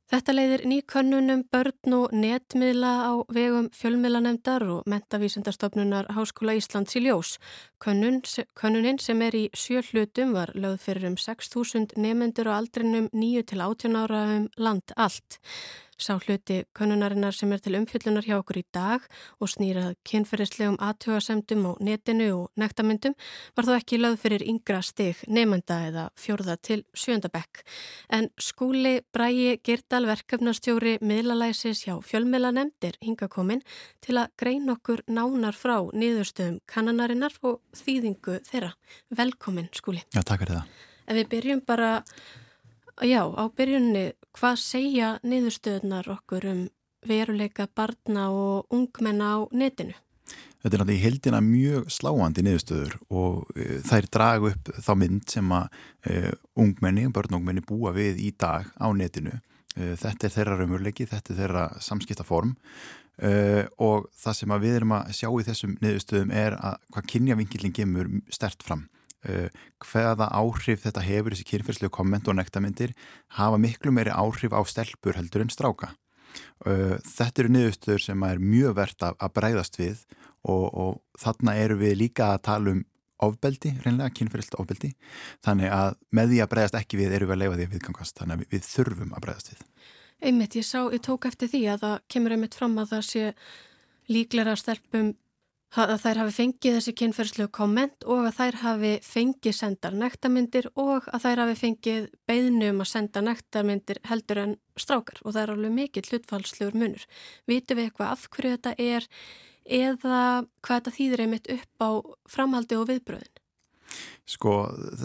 Þetta 0.08 0.34
leiðir 0.34 0.62
nýkönnunum 0.68 1.42
börn 1.52 1.94
og 1.96 2.12
netmiðla 2.12 2.92
á 3.08 3.12
vegum 3.32 3.70
fjölmiðlanemdar 3.72 4.64
og 4.68 4.88
mentavísendastofnunar 4.88 6.10
Háskóla 6.12 6.56
Íslands 6.58 6.96
í 6.96 7.04
ljós. 7.06 7.38
Könnun, 7.84 8.22
könnunin 8.56 8.96
sem 8.96 9.18
er 9.26 9.34
í 9.36 9.42
sjö 9.52 9.82
hlutum 9.84 10.30
var 10.32 10.54
lögð 10.56 10.78
fyrir 10.86 11.04
um 11.10 11.18
6.000 11.20 11.98
nefendur 12.00 12.48
á 12.48 12.56
aldrinum 12.56 13.10
9 13.12 13.42
til 13.50 13.60
18 13.60 13.98
ára 14.00 14.22
um 14.38 14.46
land 14.56 14.94
allt. 14.96 15.36
Sá 15.94 16.16
hluti 16.18 16.64
konunarinnar 16.74 17.34
sem 17.36 17.52
er 17.54 17.60
til 17.62 17.76
umfjöllunar 17.78 18.26
hjá 18.26 18.34
okkur 18.40 18.58
í 18.58 18.64
dag 18.74 19.04
og 19.38 19.50
snýrað 19.52 19.94
kynferðislegum 20.08 20.78
aðtjóðasemdum 20.82 21.68
á 21.70 21.72
netinu 21.86 22.26
og 22.34 22.58
nektamyndum 22.58 23.14
var 23.54 23.68
þó 23.68 23.74
ekki 23.76 24.00
lögð 24.00 24.24
fyrir 24.24 24.44
yngra 24.50 24.80
stig 24.82 25.22
nefnda 25.30 25.78
eða 25.90 26.04
fjórða 26.18 26.56
til 26.58 26.82
sjöndabekk. 26.98 27.62
En 28.10 28.30
skúli 28.42 28.96
Bræi 29.14 29.60
Girdal 29.62 30.08
verkefnastjóri 30.10 30.96
miðlalæsis 31.00 31.84
hjá 31.86 31.94
fjölmiðlanemnd 32.02 32.88
er 32.90 32.98
hingakomin 33.04 33.62
til 34.02 34.18
að 34.18 34.34
grein 34.40 34.70
okkur 34.74 35.04
nánar 35.06 35.54
frá 35.54 35.78
niðurstöðum 35.94 36.58
kannanarinnar 36.66 37.38
og 37.46 37.60
þýðingu 37.78 38.38
þeirra. 38.46 38.72
Velkomin 39.14 39.68
skúli. 39.74 40.02
Já, 40.14 40.22
takk 40.22 40.44
fyrir 40.44 40.60
það. 40.60 40.80
Ef 41.04 41.18
við 41.18 41.30
byrjum 41.34 41.62
bara 41.68 41.90
Já, 43.02 43.26
á 43.26 43.50
byrjunni, 43.50 44.12
hvað 44.38 44.60
segja 44.62 45.08
niðurstöðnar 45.26 46.06
okkur 46.14 46.44
um 46.46 46.60
veruleika 47.04 47.66
barna 47.66 48.28
og 48.30 48.70
ungmenna 48.70 49.32
á 49.34 49.38
netinu? 49.50 49.96
Þetta 50.62 50.70
er 50.70 50.80
náttúrulega 50.80 50.94
í 50.94 51.02
heldina 51.02 51.40
mjög 51.42 51.90
sláandi 51.90 52.44
niðurstöður 52.46 52.94
og 53.10 53.50
e, 53.58 53.80
þær 53.84 54.08
dragu 54.14 54.52
upp 54.52 54.70
þá 54.78 54.92
mynd 55.00 55.26
sem 55.28 55.50
að 55.52 55.66
e, 56.06 56.14
ungmenni, 56.54 57.08
og 57.10 57.18
ungmenni 57.34 57.66
búa 57.66 57.92
við 57.98 58.22
í 58.22 58.30
dag 58.38 58.70
á 58.78 58.86
netinu. 58.94 59.40
E, 59.74 59.96
þetta 59.98 60.28
er 60.28 60.36
þeirra 60.38 60.60
raumurleiki, 60.62 61.08
þetta 61.10 61.34
er 61.34 61.40
þeirra 61.42 61.66
samskiptaform 61.82 62.54
e, 63.18 63.66
og 63.82 64.08
það 64.18 64.38
sem 64.40 64.56
við 64.64 64.78
erum 64.80 64.96
að 64.96 65.12
sjá 65.18 65.28
í 65.30 65.46
þessum 65.48 65.76
niðurstöðum 65.82 66.34
er 66.34 66.58
að 66.58 66.78
hvað 66.94 67.08
kynjavingilin 67.14 67.76
gemur 67.76 68.12
stert 68.34 68.66
fram. 68.66 68.88
Uh, 69.24 69.48
hvaða 69.80 70.26
áhrif 70.36 70.82
þetta 70.82 71.00
hefur 71.00 71.32
þessi 71.32 71.46
kynferðslegu 71.48 71.92
komment 71.96 72.26
og 72.28 72.34
nektarmyndir 72.36 72.90
hafa 73.38 73.56
miklu 73.56 73.88
meiri 73.96 74.12
áhrif 74.12 74.52
á 74.52 74.60
stelpur 74.68 75.16
heldur 75.16 75.40
en 75.40 75.52
stráka. 75.52 75.94
Uh, 76.60 76.98
þetta 77.08 77.40
eru 77.40 77.54
niðurstöður 77.54 78.04
sem 78.04 78.26
er 78.28 78.42
mjög 78.42 78.74
verðt 78.76 79.06
að, 79.08 79.16
að 79.24 79.32
breyðast 79.38 79.80
við 79.80 80.02
og, 80.44 80.66
og 80.68 81.22
þarna 81.22 81.56
eru 81.62 81.78
við 81.80 81.96
líka 82.02 82.34
að 82.34 82.42
tala 82.50 82.74
um 82.74 82.84
ofbeldi, 83.24 83.72
reynlega 83.84 84.12
kynferðslega 84.18 84.60
ofbeldi 84.60 84.90
þannig 85.46 85.72
að 85.72 85.96
með 86.14 86.32
því 86.32 86.40
að 86.44 86.50
breyðast 86.52 86.78
ekki 86.82 87.00
við 87.00 87.16
eru 87.16 87.28
við 87.30 87.36
að 87.36 87.42
leifa 87.44 87.58
því 87.58 87.66
að 87.68 87.76
viðgangast, 87.78 88.16
þannig 88.18 88.34
að 88.34 88.42
við, 88.42 88.50
við 88.52 88.68
þurfum 88.68 89.14
að 89.14 89.24
breyðast 89.24 89.52
við. 89.52 89.62
Einmitt, 90.24 90.54
ég 90.56 90.64
sá, 90.64 90.78
ég 90.88 91.02
tók 91.04 91.26
eftir 91.28 91.50
því 91.52 91.60
að 91.74 91.82
það 91.82 91.94
kemur 92.14 92.32
einmitt 92.32 92.54
fram 92.56 92.78
að 92.80 92.94
það 92.94 93.02
sé 93.10 93.24
líklæra 94.08 94.54
stelpum 94.56 95.10
að 95.74 95.92
þær 96.00 96.20
hafi 96.22 96.34
fengið 96.36 96.76
þessi 96.78 96.94
kynferðslu 97.00 97.46
komment 97.52 98.06
og 98.08 98.28
að 98.28 98.36
þær 98.38 98.58
hafi 98.62 98.92
fengið 99.04 99.56
sendar 99.58 99.96
nektarmyndir 100.00 100.70
og 100.80 101.08
að 101.10 101.26
þær 101.26 101.42
hafi 101.42 101.58
fengið 101.60 102.08
beðnum 102.30 102.80
að 102.80 102.90
senda 102.92 103.24
nektarmyndir 103.26 104.00
heldur 104.08 104.40
en 104.44 104.56
strákar 104.80 105.20
og 105.24 105.34
það 105.34 105.42
er 105.42 105.54
alveg 105.56 105.76
mikill 105.76 106.06
hlutfallslegur 106.08 106.78
munur. 106.78 107.06
Vitu 107.50 107.76
við 107.76 107.90
eitthvað 107.90 108.14
af 108.14 108.26
hverju 108.30 108.56
þetta 108.56 108.74
er 108.78 109.08
eða 109.64 110.22
hvað 110.64 110.78
þetta 110.78 110.96
þýðir 111.00 111.24
einmitt 111.26 111.52
upp 111.58 111.84
á 111.84 111.90
framhaldi 112.32 112.80
og 112.80 112.88
viðbröðin? 112.94 113.33
Sko 114.24 114.52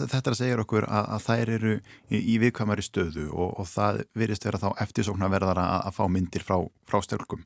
þetta 0.08 0.32
segja 0.32 0.56
okkur 0.62 0.86
að, 0.88 1.08
að 1.12 1.24
þær 1.26 1.50
eru 1.56 1.72
í, 2.08 2.18
í 2.18 2.36
viðkvæmari 2.40 2.84
stöðu 2.84 3.26
og, 3.28 3.50
og 3.60 3.66
það 3.68 3.98
virðist 4.16 4.46
vera 4.48 4.60
þá 4.62 4.68
eftirsóknar 4.86 5.32
verðara 5.34 5.66
að, 5.74 5.82
að 5.90 5.96
fá 5.98 6.04
myndir 6.14 6.44
frá, 6.46 6.56
frá 6.88 7.02
stjálkum. 7.04 7.42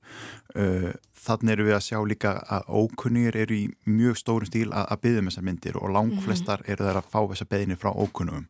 Uh, 0.55 0.93
þannig 1.25 1.57
eru 1.57 1.67
við 1.67 1.77
að 1.79 1.87
sjá 1.89 1.99
líka 2.07 2.37
að 2.57 2.69
ókunnir 2.79 3.41
eru 3.43 3.59
í 3.59 3.65
mjög 3.91 4.21
stórum 4.23 4.51
stíl 4.51 4.69
að, 4.69 4.87
að 4.87 5.03
byggja 5.07 5.25
um 5.25 5.33
þessar 5.33 5.49
myndir 5.49 5.81
og 5.81 5.97
lang 5.97 6.13
mhm. 6.13 6.27
flestar 6.29 6.63
eru 6.67 6.87
þær 6.87 7.01
að 7.01 7.11
fá 7.17 7.19
þessar 7.33 7.51
beðinir 7.57 7.83
frá 7.83 7.91
ókunnum. 7.91 8.47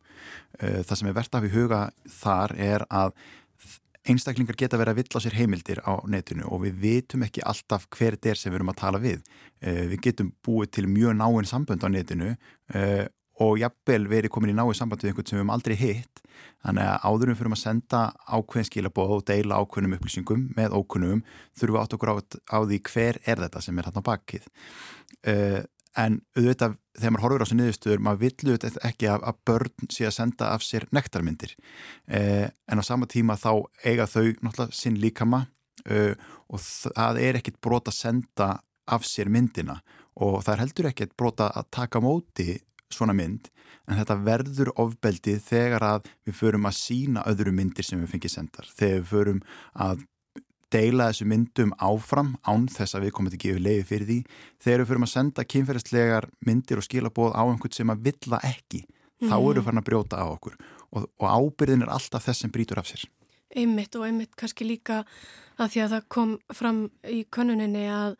Uh, 0.59 0.83
það 0.85 0.99
sem 0.99 1.09
er 1.09 1.17
verðt 1.17 1.39
að 1.39 1.47
við 1.47 1.57
huga 1.63 1.81
þar 2.19 2.55
er 2.61 2.87
að 2.93 3.17
einstaklingar 4.05 4.57
geta 4.59 4.79
verið 4.79 4.93
að 4.93 4.99
vill 5.01 5.17
á 5.17 5.23
sér 5.23 5.37
heimildir 5.39 5.81
á 5.81 5.93
netinu 6.09 6.47
og 6.53 6.63
við 6.65 6.79
vitum 6.83 7.25
ekki 7.25 7.43
alltaf 7.45 7.87
hver 7.95 8.17
þetta 8.17 8.31
er 8.31 8.39
sem 8.39 8.53
við 8.53 8.59
erum 8.59 8.73
að 8.73 8.81
tala 8.81 9.01
við. 9.01 9.23
Uh, 9.61 9.85
við 9.91 10.01
getum 10.09 10.31
búið 10.45 10.73
til 10.77 10.87
mjög 10.91 11.17
náinn 11.17 11.49
sambönd 11.49 11.85
á 11.85 11.89
netinu 11.89 12.33
uh, 12.35 13.05
og 13.43 13.57
jafnvel 13.59 14.05
verið 14.11 14.31
komin 14.31 14.53
í 14.53 14.57
náinn 14.57 14.77
samband 14.77 15.03
við 15.03 15.11
einhvern 15.11 15.27
sem 15.29 15.37
við 15.37 15.43
hefum 15.43 15.55
aldrei 15.55 15.75
hitt. 15.79 16.21
Þannig 16.65 16.87
að 16.89 17.05
áðurum 17.09 17.37
fyrir 17.39 17.55
að 17.55 17.61
senda 17.61 18.01
ákveðin 18.25 18.69
skilabóð 18.69 19.13
og 19.17 19.25
deila 19.27 19.59
ákveðnum 19.61 19.97
upplýsingum 19.97 20.47
með 20.57 20.75
ókunnum 20.75 21.21
þurfum 21.57 21.75
við 21.75 21.81
átt 21.81 21.95
okkur 21.97 22.11
á, 22.11 22.15
á 22.55 22.57
því 22.63 22.79
hver 22.89 23.19
er 23.25 23.41
þetta 23.43 23.63
sem 23.63 23.79
er 23.79 23.89
hérna 23.89 24.05
bakið. 24.05 24.47
Uh, 25.25 25.61
en 25.99 26.19
auðvitað 26.35 26.77
þegar 26.95 27.13
maður 27.13 27.25
horfur 27.25 27.43
á 27.43 27.45
þessu 27.45 27.57
niðurstöður 27.59 28.03
maður 28.05 28.21
villu 28.23 28.53
auðvitað 28.53 28.77
ekki 28.89 29.09
að, 29.11 29.25
að 29.29 29.41
börn 29.49 29.89
sé 29.95 30.07
að 30.07 30.15
senda 30.17 30.51
af 30.51 30.65
sér 30.65 30.85
nektarmyndir. 30.95 31.55
Eh, 32.07 32.45
en 32.71 32.81
á 32.81 32.83
sama 32.87 33.09
tíma 33.11 33.37
þá 33.39 33.51
eiga 33.83 34.07
þau 34.09 34.27
náttúrulega 34.41 34.75
sinn 34.75 34.99
líkama 35.01 35.45
eh, 35.85 36.13
og 36.51 36.63
það 36.63 37.21
er 37.23 37.41
ekkit 37.41 37.59
brot 37.63 37.91
að 37.91 37.99
senda 37.99 38.49
af 38.85 39.07
sér 39.07 39.31
myndina. 39.33 39.81
Og 40.15 40.39
það 40.45 40.53
er 40.53 40.63
heldur 40.63 40.89
ekkit 40.91 41.15
brot 41.19 41.43
að 41.43 41.67
taka 41.75 41.99
móti 42.03 42.59
svona 42.93 43.15
mynd 43.17 43.49
en 43.85 43.99
þetta 43.99 44.17
verður 44.25 44.71
ofbeldi 44.81 45.35
þegar 45.43 45.83
að 45.85 46.09
við 46.25 46.37
förum 46.39 46.67
að 46.69 46.77
sína 46.79 47.25
öðru 47.29 47.53
myndir 47.55 47.85
sem 47.85 48.01
við 48.01 48.15
fengið 48.15 48.33
sendar. 48.33 48.69
Þegar 48.77 49.01
við 49.01 49.09
förum 49.11 49.41
að 49.73 50.05
deila 50.75 51.09
þessu 51.09 51.27
myndum 51.31 51.73
áfram 51.79 52.33
án 52.43 52.67
þess 52.71 52.97
að 52.97 53.07
við 53.07 53.15
komum 53.15 53.31
til 53.31 53.39
að 53.39 53.45
gefa 53.45 53.63
leiði 53.63 53.85
fyrir 53.89 54.09
því. 54.09 54.19
Þegar 54.63 54.81
við 54.81 54.89
fyrir 54.91 55.05
að 55.05 55.13
senda 55.13 55.45
kynferðislegar 55.53 56.29
myndir 56.47 56.81
og 56.81 56.87
skilabóð 56.87 57.35
á 57.35 57.43
einhvern 57.43 57.75
sem 57.75 57.93
að 57.93 58.07
vilja 58.09 58.39
ekki 58.43 58.81
mm. 58.85 59.29
þá 59.29 59.35
eru 59.37 59.59
við 59.59 59.67
farin 59.67 59.83
að 59.83 59.87
brjóta 59.89 60.23
á 60.23 60.25
okkur. 60.27 60.57
Og, 60.95 61.07
og 61.21 61.27
ábyrðin 61.27 61.85
er 61.85 61.93
alltaf 61.95 62.27
þess 62.27 62.45
sem 62.45 62.53
brítur 62.53 62.81
af 62.81 62.89
sér. 62.89 63.05
Einmitt 63.55 63.95
og 63.95 64.07
einmitt 64.07 64.35
kannski 64.35 64.67
líka 64.67 65.03
að 65.55 65.71
því 65.75 65.85
að 65.85 65.93
það 65.95 66.09
kom 66.11 66.33
fram 66.55 66.81
í 67.07 67.21
konuninni 67.31 67.85
að 67.91 68.17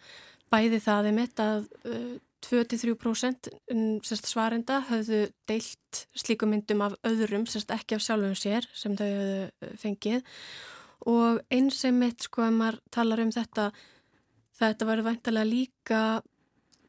bæði 0.53 0.79
það 0.83 1.09
einmitt 1.11 1.41
að 1.43 1.65
uh, 1.89 2.13
23% 2.45 3.49
sérst, 4.05 4.27
svarenda 4.29 4.83
höfðu 4.89 5.25
deilt 5.49 6.05
slíku 6.13 6.47
myndum 6.49 6.83
af 6.85 6.93
öðrum, 7.07 7.47
sérst, 7.49 7.73
ekki 7.73 7.97
af 7.97 8.05
sjálfum 8.05 8.35
sér 8.37 8.67
sem 8.77 8.93
þau 8.97 9.07
höfðu 9.07 9.71
fengið 9.81 10.21
og 11.05 11.41
eins 11.53 11.81
sem 11.83 11.97
mitt 11.99 12.25
sko 12.27 12.45
að 12.45 12.57
maður 12.59 12.79
talar 12.93 13.21
um 13.23 13.33
þetta 13.35 13.69
þetta 14.55 14.87
verður 14.87 15.09
væntalega 15.09 15.49
líka 15.49 16.01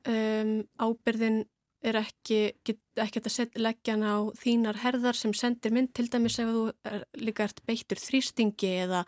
um, 0.06 0.56
ábyrðin 0.78 1.44
er 1.86 1.98
ekki, 2.00 2.40
get, 2.66 2.80
ekki 2.98 3.22
að 3.22 3.34
setja 3.34 3.62
leggjan 3.62 4.02
á 4.02 4.16
þínar 4.38 4.80
herðar 4.82 5.18
sem 5.18 5.34
sendir 5.36 5.74
mynd 5.74 5.92
til 5.94 6.08
dæmis 6.10 6.38
ef 6.42 6.50
þú 6.50 6.62
er, 6.88 7.04
líka 7.20 7.46
ert 7.46 7.62
beittur 7.68 8.00
þrýstingi 8.00 8.72
eða 8.86 9.04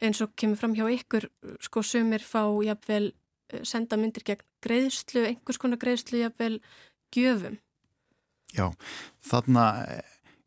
eins 0.00 0.20
og 0.24 0.34
kemur 0.38 0.60
fram 0.60 0.76
hjá 0.76 0.86
ykkur 0.94 1.26
sko 1.64 1.82
sumir 1.84 2.22
fá 2.24 2.42
jafnvel 2.64 3.10
eh, 3.52 3.64
senda 3.66 3.98
myndir 4.00 4.24
gegn 4.26 4.46
greiðslu, 4.64 5.24
einhvers 5.28 5.60
konar 5.60 5.80
greiðslu 5.80 6.22
jafnvel 6.22 6.60
gjöfum. 7.14 7.58
Já, 8.54 8.66
þarna 9.24 9.64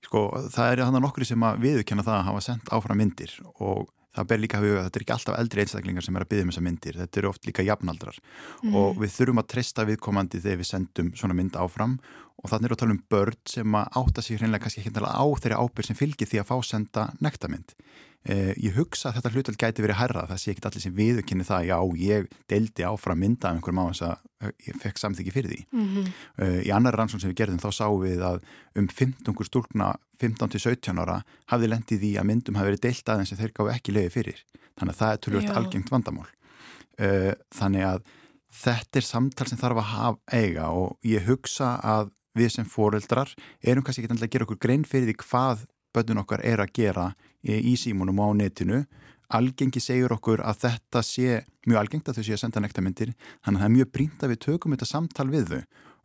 sko 0.03 0.23
það 0.53 0.71
er 0.71 0.83
þannig 0.85 1.05
nokkri 1.05 1.27
sem 1.27 1.45
að 1.47 1.59
viðkenna 1.63 2.05
það 2.05 2.19
að 2.19 2.25
hafa 2.29 2.45
sendt 2.47 2.73
áfram 2.75 2.99
myndir 2.99 3.35
og 3.53 3.91
það 4.13 4.27
ber 4.29 4.41
líka 4.43 4.59
að 4.59 4.67
huga 4.67 4.79
að 4.79 4.87
þetta 4.87 4.99
er 4.99 5.05
ekki 5.05 5.15
alltaf 5.15 5.37
eldri 5.39 5.63
einstaklingar 5.63 6.05
sem 6.05 6.17
er 6.17 6.25
að 6.25 6.29
byggja 6.31 6.45
um 6.45 6.51
þessa 6.51 6.65
myndir, 6.67 6.99
þetta 7.01 7.19
eru 7.21 7.29
oft 7.31 7.47
líka 7.49 7.65
jafnaldrar 7.65 8.19
mm. 8.19 8.75
og 8.77 8.99
við 9.01 9.15
þurfum 9.15 9.41
að 9.41 9.49
treysta 9.53 9.87
viðkomandi 9.89 10.41
þegar 10.43 10.61
við 10.61 10.69
sendum 10.69 11.09
svona 11.17 11.37
mynd 11.37 11.57
áfram 11.57 11.95
og 12.43 12.51
þannig 12.51 12.69
er 12.69 12.75
að 12.75 12.81
tala 12.83 12.95
um 12.95 13.03
börn 13.13 13.39
sem 13.49 13.77
að 13.79 13.99
átta 14.03 14.25
sig 14.25 14.39
hreinlega 14.39 14.65
kannski 14.65 14.83
ekki 14.83 14.93
á 15.01 15.25
þeirri 15.41 15.59
ábyrg 15.63 15.87
sem 15.87 15.97
fylgir 15.97 16.29
því 16.29 16.41
að 16.43 16.49
fá 16.49 16.55
senda 16.67 17.07
nektarmynd. 17.23 17.73
Eh, 18.23 18.53
ég 18.63 18.77
hugsa 18.77 19.09
að 19.09 19.17
þetta 19.17 19.31
hlutveld 19.33 19.59
gæti 19.59 19.83
verið 19.83 19.97
herra, 19.99 20.21
það 20.29 20.37
sé 20.39 20.51
ekki 20.53 20.63
allir 20.69 20.83
sem 20.85 20.93
viðkynni 20.95 21.43
það, 21.43 21.65
já 21.67 21.77
ég 21.99 22.29
deildi 22.47 22.85
áfram 22.87 23.19
mynda 23.19 23.49
af 23.49 23.57
einhverjum 23.57 23.81
á 23.83 23.85
þess 23.89 24.05
að 24.07 24.13
eh, 24.39 24.53
ég 24.69 24.77
fekk 24.79 25.01
samþyggi 25.01 25.33
fyrir 25.35 25.51
því. 25.51 25.59
Mm 25.73 25.89
-hmm. 25.89 26.13
eh, 26.45 26.59
í 26.63 26.71
annar 26.71 26.95
rannsón 26.95 27.19
sem 27.19 27.33
við 27.33 27.41
gerðum 27.41 27.59
þá 27.59 27.69
sáum 27.75 27.99
við 27.99 28.23
að 28.23 28.39
um 28.79 28.87
15 28.87 29.49
stúrkna 29.49 29.89
15-17 30.23 31.03
ára 31.03 31.19
hafði 31.51 31.67
lendið 31.73 32.07
í 32.07 32.13
að 32.15 32.29
myndum 32.29 32.55
hafi 32.55 32.71
verið 32.71 32.85
deilt 32.87 33.09
aðeins 33.11 33.33
sem 33.33 33.37
þeir 33.41 33.55
gáði 33.59 33.75
ekki 33.75 33.91
leiði 33.91 34.15
fyrir. 34.15 34.39
Þannig 34.79 34.93
að 34.93 34.99
það 35.01 35.11
er 35.11 35.21
tölvöld 35.25 35.51
algengt 35.57 35.91
vandamál. 35.91 36.29
Eh, 36.97 37.33
þannig 37.51 37.83
að 37.89 38.03
þetta 38.53 38.99
er 38.99 39.07
samtal 39.07 39.47
sem 39.49 39.59
þarf 39.59 39.81
að 39.81 39.91
hafa 39.91 40.19
eiga 40.31 40.69
og 40.71 40.97
ég 41.03 41.27
hugsa 41.27 41.75
að 41.83 42.13
við 42.37 42.55
sem 42.55 42.65
foreldrar 42.65 43.33
erum 43.61 43.83
kannski 43.83 44.05
ekki 44.05 44.15
að 44.15 44.31
gera 44.31 44.47
okkur 44.47 44.61
grein 44.61 44.85
fyrir 44.87 45.11
því 45.11 45.17
hvað 45.25 45.65
börnun 45.93 46.23
okkar 46.23 46.41
er 46.45 46.61
að 46.61 46.73
gera 46.73 47.11
í 47.43 47.75
símunum 47.79 48.21
á 48.23 48.27
netinu. 48.37 48.83
Algengi 49.33 49.81
segjur 49.81 50.13
okkur 50.17 50.43
að 50.45 50.65
þetta 50.67 51.01
sé 51.05 51.43
mjög 51.67 51.79
algengt 51.79 52.09
að 52.09 52.19
þau 52.19 52.25
sé 52.27 52.33
að 52.35 52.41
senda 52.43 52.63
nektarmyndir 52.63 53.13
þannig 53.43 53.57
að 53.57 53.61
það 53.61 53.69
er 53.69 53.77
mjög 53.77 53.93
brínt 53.95 54.23
að 54.23 54.33
við 54.33 54.41
tökum 54.45 54.75
þetta 54.75 54.89
samtal 54.89 55.29
við 55.31 55.53
þau 55.53 55.61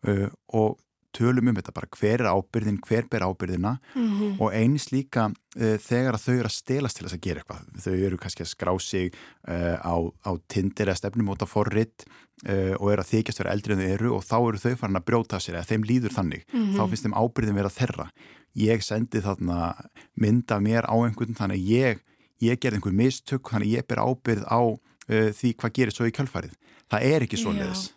uh, 0.09 0.29
og 0.61 0.79
tölum 1.17 1.51
um 1.51 1.57
þetta 1.57 1.75
bara 1.75 1.89
hver 1.97 2.23
er 2.23 2.29
ábyrðin, 2.31 2.79
hver 2.85 3.09
ber 3.11 3.25
ábyrðina 3.25 3.79
mm 3.95 4.09
-hmm. 4.09 4.41
og 4.45 4.55
eins 4.55 4.91
líka 4.93 5.29
uh, 5.31 5.77
þegar 5.81 6.15
að 6.15 6.25
þau 6.25 6.35
eru 6.35 6.51
að 6.51 6.57
stelast 6.57 6.99
til 6.99 7.07
þess 7.07 7.17
að 7.17 7.25
gera 7.27 7.43
eitthvað. 7.43 7.63
Þau 7.85 7.95
eru 8.07 8.21
kannski 8.23 8.45
að 8.45 8.53
skrá 8.53 8.73
sig 8.81 9.13
uh, 9.49 9.77
á, 9.81 9.97
á 10.29 10.31
tindir 10.49 10.89
eða 10.89 11.01
stefnum 11.01 11.33
út 11.33 11.43
á 11.45 11.49
forrið 11.49 12.07
uh, 12.47 12.75
og 12.79 12.93
eru 12.93 13.03
að 13.03 13.13
þykjast 13.13 13.43
vera 13.43 13.53
eldri 13.53 13.75
en 13.75 13.83
þau 13.83 13.95
eru 13.97 14.15
og 14.15 14.25
þá 14.25 14.39
eru 14.39 14.59
þau 14.65 14.77
farin 14.77 15.01
að 15.01 15.09
brjóta 15.09 15.41
sér 15.41 15.59
eða 15.59 15.71
þeim 15.73 15.89
líður 15.89 16.17
þannig, 16.19 16.45
mm 16.53 16.61
-hmm. 16.61 16.77
þá 16.77 16.83
finnst 16.89 17.05
þeim 17.09 17.19
ábyrðin 17.19 17.61
vera 17.61 17.77
þerra 17.81 18.11
ég 18.57 18.83
sendi 18.85 19.21
þarna 19.25 19.75
mynda 20.15 20.61
mér 20.63 20.89
á 20.89 20.95
einhvern 20.97 21.37
þannig 21.37 21.65
ég 21.69 22.05
ég 22.45 22.61
gerði 22.61 22.79
einhver 22.79 22.95
mistök, 22.95 23.51
þannig 23.51 23.75
ég 23.79 23.87
ber 23.89 24.03
ábyrð 24.03 24.47
á 24.47 24.61
uh, 24.63 25.31
því 25.35 25.55
hvað 25.59 25.75
gerir 25.79 25.95
svo 25.95 26.07
í 26.09 26.15
kjölfarið. 26.15 26.55
Það 26.89 27.09
er 27.11 27.27
ekki 27.27 27.41
svo 27.41 27.55
leiðis. 27.57 27.89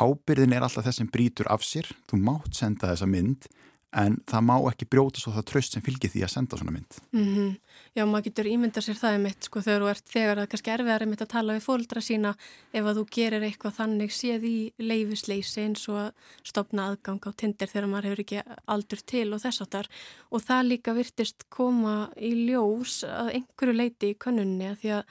Ábyrðin 0.00 0.54
er 0.56 0.64
alltaf 0.64 0.86
þess 0.86 1.02
sem 1.02 1.10
brítur 1.10 1.50
af 1.50 1.64
sér, 1.66 1.88
þú 2.08 2.20
mátt 2.24 2.54
senda 2.56 2.92
þessa 2.92 3.08
mynd 3.10 3.48
en 3.90 4.20
það 4.28 4.44
má 4.46 4.54
ekki 4.70 4.86
brjóta 4.86 5.18
svo 5.18 5.32
það 5.34 5.46
tröst 5.50 5.74
sem 5.74 5.82
fylgir 5.82 6.12
því 6.12 6.22
að 6.22 6.32
senda 6.32 6.58
svona 6.58 6.74
mynd. 6.74 6.98
Mm 7.10 7.26
-hmm. 7.34 7.50
Já, 7.96 8.04
maður 8.06 8.24
getur 8.24 8.46
ímynda 8.46 8.80
sér 8.80 8.94
það 8.94 9.14
einmitt 9.16 9.44
sko 9.44 9.60
þegar 9.60 9.82
þú 9.82 9.88
ert 9.90 10.12
þegar 10.12 10.38
er 10.38 10.46
kannski 10.46 10.70
erfiðar 10.70 11.02
einmitt 11.02 11.22
að 11.22 11.32
tala 11.32 11.54
við 11.56 11.66
fólkdra 11.66 12.00
sína 12.00 12.34
ef 12.72 12.84
að 12.84 12.96
þú 12.98 13.04
gerir 13.10 13.42
eitthvað 13.42 13.76
þannig 13.80 14.12
séð 14.12 14.44
í 14.44 14.72
leifisleysi 14.78 15.60
eins 15.64 15.88
og 15.88 15.96
að 15.96 16.12
stopna 16.44 16.86
aðgang 16.86 17.26
á 17.26 17.30
tindir 17.34 17.68
þegar 17.68 17.88
maður 17.88 18.04
hefur 18.04 18.20
ekki 18.20 18.42
aldur 18.66 19.02
til 19.06 19.34
og 19.34 19.40
þess 19.42 19.62
áttar 19.62 19.86
og 20.30 20.42
það 20.42 20.66
líka 20.70 20.94
virtist 20.94 21.48
koma 21.48 22.10
í 22.16 22.32
ljós 22.46 23.02
að 23.04 23.34
einhverju 23.34 23.74
leiti 23.74 24.10
í 24.14 24.18
könnunni 24.18 24.70
að 24.70 24.78
því 24.80 24.90
að 24.90 25.04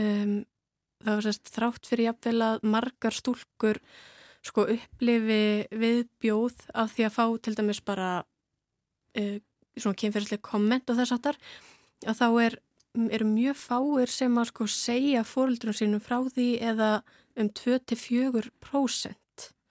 um, 0.00 0.44
það 1.04 1.14
var 1.14 1.24
sérst 1.26 1.52
þrátt 1.52 1.86
fyrir 1.86 2.08
jafnvel 2.08 2.42
að 2.42 2.62
margar 2.62 3.12
stúlkur 3.12 3.80
sko 4.46 4.66
upplifi 4.76 5.66
viðbjóð 5.74 6.66
af 6.74 6.94
því 6.94 7.06
að 7.08 7.16
fá 7.16 7.24
til 7.42 7.54
dæmis 7.58 7.82
bara 7.84 8.10
uh, 8.22 9.36
svona 9.76 10.00
kynferðislega 10.00 10.46
komment 10.46 10.90
og 10.90 11.00
þess 11.00 11.16
aftar 11.16 11.38
að 12.06 12.20
þá 12.20 12.26
er, 12.44 12.58
eru 13.18 13.28
mjög 13.28 13.60
fáir 13.60 14.12
sem 14.12 14.40
að 14.40 14.50
sko 14.52 14.68
segja 14.70 15.24
fóröldunum 15.26 15.76
sínum 15.76 16.04
frá 16.04 16.20
því 16.28 16.48
eða 16.72 16.90
um 17.36 17.50
2-4% 17.52 19.16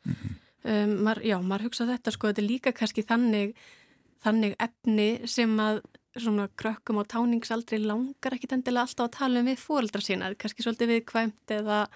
mm 0.06 0.14
-hmm. 0.14 0.36
um, 0.64 1.04
mar, 1.04 1.22
já, 1.24 1.38
maður 1.42 1.70
hugsa 1.70 1.90
þetta 1.90 2.12
sko, 2.12 2.28
þetta 2.28 2.42
er 2.42 2.52
líka 2.52 2.72
kannski 2.72 3.04
þannig 3.04 3.56
þannig 4.26 4.56
efni 4.60 5.28
sem 5.28 5.60
að 5.60 5.82
svona 6.16 6.48
krökkum 6.58 7.02
á 7.02 7.04
táningsaldri 7.04 7.80
langar 7.84 8.36
ekkit 8.36 8.56
endilega 8.56 8.88
alltaf 8.88 9.10
að 9.10 9.18
tala 9.18 9.40
um 9.40 9.50
við 9.50 9.60
fóröldra 9.60 10.02
sína, 10.02 10.36
kannski 10.40 10.64
svolítið 10.64 10.92
viðkvæmt 10.94 11.52
eða 11.52 11.88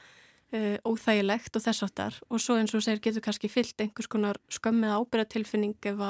uh, 0.55 0.75
óþægilegt 0.87 1.55
og 1.55 1.65
þess 1.65 1.85
aftar 1.87 2.19
og 2.29 2.41
svo 2.43 2.57
eins 2.59 2.75
og 2.75 2.83
segir 2.85 3.03
getur 3.05 3.25
kannski 3.25 3.51
fyllt 3.51 3.81
einhvers 3.81 4.09
konar 4.11 4.41
skömmið 4.51 4.97
ábyrgatilfinning 4.97 5.89
ef, 5.91 6.03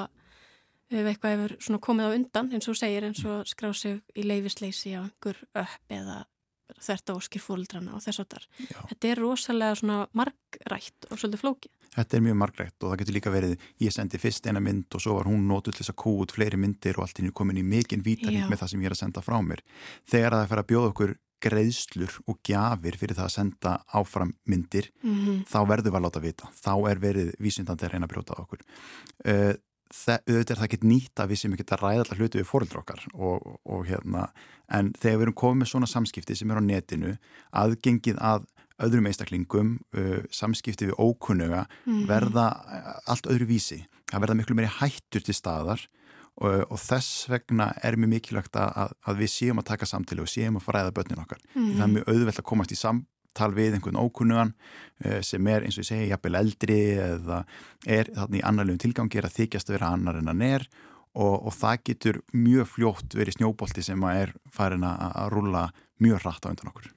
ef 0.89 1.11
eitthvað 1.13 1.35
hefur 1.35 1.55
svona 1.59 1.83
komið 1.85 2.11
á 2.11 2.15
undan 2.17 2.51
eins 2.55 2.71
og 2.71 2.79
segir 2.79 3.07
eins 3.07 3.23
og 3.25 3.47
skrá 3.49 3.71
sig 3.73 4.01
í 4.15 4.27
leifisleysi 4.27 4.97
á 4.97 5.03
einhver 5.05 5.39
upp 5.53 5.95
eða 5.95 6.23
þetta 6.77 7.15
óskir 7.17 7.41
fóldrana 7.41 7.95
og 7.97 8.03
þess 8.03 8.21
aftar. 8.23 8.45
Þetta 8.91 9.09
er 9.09 9.21
rosalega 9.23 9.77
svona 9.79 9.99
margrætt 10.17 11.07
og 11.09 11.19
svolítið 11.19 11.41
flókið. 11.43 11.71
Þetta 11.95 12.17
er 12.17 12.23
mjög 12.27 12.37
margrætt 12.37 12.83
og 12.83 12.91
það 12.91 12.99
getur 13.01 13.15
líka 13.17 13.33
verið 13.33 13.63
ég 13.81 13.93
sendi 13.95 14.19
fyrst 14.21 14.45
eina 14.45 14.61
mynd 14.61 14.93
og 14.93 15.01
svo 15.01 15.15
var 15.17 15.29
hún 15.29 15.47
nótuð 15.49 15.73
til 15.73 15.81
þess 15.81 15.93
að 15.95 15.99
kú 16.03 16.13
út 16.21 16.35
fleiri 16.35 16.59
myndir 16.61 16.99
og 16.99 17.07
allt 17.07 17.21
inn 17.21 17.31
í 17.31 17.33
komin 17.35 17.57
í 17.57 17.65
mikinn 17.65 18.05
vítaring 18.05 18.45
með 18.45 18.61
það 18.61 18.71
sem 18.73 18.83
ég 18.85 18.91
er 18.91 18.95
að 18.95 19.01
senda 19.01 19.25
frá 19.25 19.39
mér. 19.41 19.63
Þegar 20.09 20.37
það 20.37 20.51
fer 20.51 20.61
að 20.61 20.69
bjóða 20.69 20.91
okkur 20.93 21.15
greiðslur 21.43 22.19
og 22.27 22.39
gjafir 22.45 22.97
fyrir 22.99 23.17
það 23.17 23.29
að 23.29 23.35
senda 23.35 23.73
áfram 23.95 24.33
myndir 24.49 24.91
mm 25.03 25.15
-hmm. 25.15 25.39
þá 25.47 25.59
verður 25.67 25.91
við 25.91 25.99
að 25.99 26.05
láta 26.05 26.19
vita 26.19 26.51
þá 26.53 26.73
er 26.91 26.99
verið 26.99 27.33
vísindandi 27.39 27.85
að 27.85 27.91
reyna 27.93 28.05
að 28.05 28.13
brjóta 28.13 28.39
okkur 28.43 28.61
uh, 29.25 29.53
það, 29.89 30.19
auðvitað 30.27 30.53
er 30.53 30.59
það 30.59 30.67
ekki 30.67 30.87
nýtt 30.87 31.19
að 31.19 31.29
við 31.29 31.41
sem 31.41 31.53
ekki 31.53 31.67
að 31.69 31.83
ræða 31.83 32.05
allar 32.05 32.21
hluti 32.21 32.39
við 32.39 32.49
fóröldra 32.49 32.81
okkar 32.83 33.05
og, 33.13 33.59
og 33.65 33.85
hérna 33.89 34.29
en 34.69 34.93
þegar 34.93 35.17
við 35.17 35.25
erum 35.27 35.41
komið 35.41 35.59
með 35.59 35.71
svona 35.73 35.89
samskipti 35.89 36.35
sem 36.35 36.51
er 36.51 36.61
á 36.61 36.63
netinu 36.63 37.17
aðgengið 37.51 38.17
að 38.21 38.47
öðrum 38.79 39.07
eistaklingum 39.09 39.77
uh, 39.97 40.23
samskipti 40.31 40.89
við 40.89 40.99
ókunnuga 40.99 41.67
mm 41.67 41.93
-hmm. 41.93 42.07
verða 42.07 42.47
allt 43.05 43.27
öðru 43.27 43.45
vísi 43.45 43.85
það 44.09 44.21
verða 44.21 44.35
miklu 44.39 44.55
meiri 44.55 44.75
hættur 44.79 45.21
til 45.21 45.35
staðar 45.35 45.87
og, 46.39 46.65
og 46.71 46.79
þess 46.81 47.29
vegna 47.31 47.69
er 47.83 47.97
mjög 47.99 48.13
mikilvægt 48.15 48.59
að, 48.59 48.93
að 49.07 49.23
við 49.23 49.31
séum 49.33 49.61
að 49.61 49.69
taka 49.73 49.87
samtili 49.89 50.23
og 50.23 50.31
séum 50.31 50.59
að 50.59 50.67
fræða 50.67 50.93
börnin 50.95 51.23
okkar. 51.23 51.41
Mm. 51.55 51.71
Það 51.77 51.85
er 51.85 51.95
mjög 51.95 52.11
auðvelt 52.13 52.41
að 52.41 52.47
komast 52.51 52.75
í 52.75 52.77
samtal 52.79 53.49
við 53.55 53.77
einhvern 53.77 53.99
ókunnugan 53.99 54.53
eh, 55.03 55.19
sem 55.25 55.49
er 55.51 55.65
eins 55.65 55.77
og 55.77 55.83
ég 55.83 55.89
segi 55.89 56.11
jafnvel 56.11 56.39
eldri 56.39 56.79
eða 56.99 57.41
er 57.87 58.13
þarna 58.15 58.39
í 58.39 58.45
annarlegum 58.51 58.83
tilgangi 58.85 59.19
er 59.19 59.27
að 59.27 59.41
þykjast 59.41 59.71
að 59.71 59.77
vera 59.77 59.91
annar 59.97 60.21
en 60.21 60.31
að 60.31 60.39
ner 60.43 60.69
og, 61.17 61.35
og 61.35 61.51
það 61.57 61.83
getur 61.89 62.21
mjög 62.35 62.71
fljótt 62.75 63.17
verið 63.17 63.39
snjóbolti 63.39 63.83
sem 63.85 64.07
er 64.13 64.33
farin 64.53 64.87
að, 64.87 65.03
að 65.09 65.35
rúla 65.35 65.67
mjög 65.99 66.23
rætt 66.23 66.47
á 66.47 66.51
undan 66.53 66.71
okkur. 66.71 66.89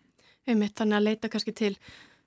Einmitt, 0.46 0.76
þannig 0.78 0.98
að 0.98 1.06
leita 1.06 1.30
kannski 1.32 1.54
til 1.54 1.74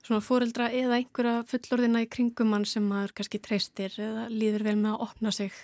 svona 0.06 0.22
fóreldra 0.24 0.68
eða 0.74 1.00
einhverja 1.00 1.40
fullorðina 1.50 2.04
í 2.04 2.10
kringum 2.10 2.52
mann 2.52 2.66
sem 2.68 2.84
maður 2.86 3.16
kannski 3.18 3.40
treystir 3.42 3.96
eða 4.00 4.28
líður 4.32 4.66
vel 4.68 4.76
með 4.78 4.94
að 4.94 5.08
opna 5.08 5.32
sig 5.34 5.56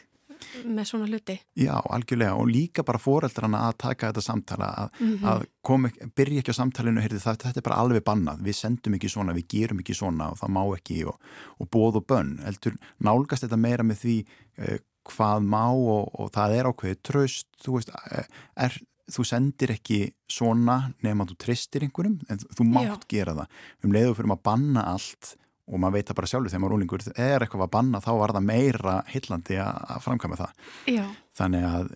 með 0.64 0.88
svona 0.88 1.08
hluti. 1.08 1.36
Já, 1.58 1.74
algjörlega 1.94 2.36
og 2.38 2.50
líka 2.50 2.84
bara 2.86 3.00
foreldrana 3.02 3.64
að 3.68 3.78
taka 3.86 4.12
þetta 4.12 4.24
samtala 4.26 4.68
að, 4.84 5.00
mm 5.00 5.08
-hmm. 5.12 5.26
að 5.32 5.46
kom, 5.62 5.88
byrja 6.16 6.42
ekki 6.42 6.54
á 6.54 6.60
samtalenu 6.60 7.00
heyrði, 7.00 7.20
það, 7.24 7.42
þetta 7.46 7.60
er 7.60 7.68
bara 7.68 7.80
alveg 7.82 8.04
bannað, 8.04 8.44
við 8.46 8.56
sendum 8.58 8.94
ekki 8.94 9.08
svona 9.08 9.36
við 9.36 9.48
gerum 9.48 9.80
ekki 9.80 9.94
svona 9.94 10.30
og 10.30 10.38
það 10.38 10.54
má 10.56 10.62
ekki 10.76 11.04
og, 11.04 11.18
og 11.58 11.70
bóð 11.70 12.00
og 12.02 12.06
bönn, 12.06 12.38
heldur 12.44 12.78
nálgast 12.98 13.46
þetta 13.46 13.56
meira 13.56 13.82
með 13.82 13.98
því 14.04 14.16
eh, 14.58 14.78
hvað 15.02 15.42
má 15.42 15.66
og, 15.74 16.08
og 16.20 16.32
það 16.34 16.56
er 16.56 16.70
ákveðið 16.70 17.02
tröst, 17.02 17.48
þú 17.62 17.78
veist 17.78 17.90
eh, 18.10 18.26
er, 18.56 18.78
þú 19.12 19.24
sendir 19.26 19.74
ekki 19.74 20.00
svona 20.30 20.92
nefn 21.02 21.24
að 21.24 21.32
þú 21.32 21.38
tristir 21.44 21.86
einhverjum 21.86 22.20
en 22.30 22.42
þú 22.42 22.66
mátt 22.68 23.06
Já. 23.06 23.10
gera 23.16 23.34
það 23.34 23.46
um 23.84 23.94
leiðu 23.96 24.14
fyrir 24.18 24.34
að 24.36 24.44
banna 24.48 24.84
allt 24.94 25.36
og 25.68 25.80
maður 25.80 25.98
veit 25.98 26.08
það 26.10 26.18
bara 26.18 26.30
sjálfur 26.30 26.52
þegar 26.52 26.62
maður 26.62 26.72
er 26.72 26.78
úlingur 26.78 27.04
eða 27.12 27.44
eitthvað 27.44 27.62
var 27.62 27.72
banna 27.76 28.00
þá 28.02 28.12
var 28.18 28.34
það 28.36 28.48
meira 28.48 28.94
hillandi 29.12 29.58
að 29.62 30.00
framkvæma 30.06 30.38
það 30.40 30.64
Já. 30.90 31.04
þannig 31.38 31.66
að 31.68 31.92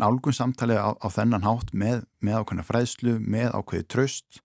nálgun 0.00 0.36
samtalið 0.36 0.80
á, 0.80 0.90
á 0.96 1.08
þennan 1.12 1.46
hátt 1.46 1.72
með, 1.72 2.04
með 2.20 2.40
ákveðna 2.40 2.64
fræðslu, 2.68 3.16
með 3.20 3.56
ákveði 3.56 3.86
tröst 3.92 4.40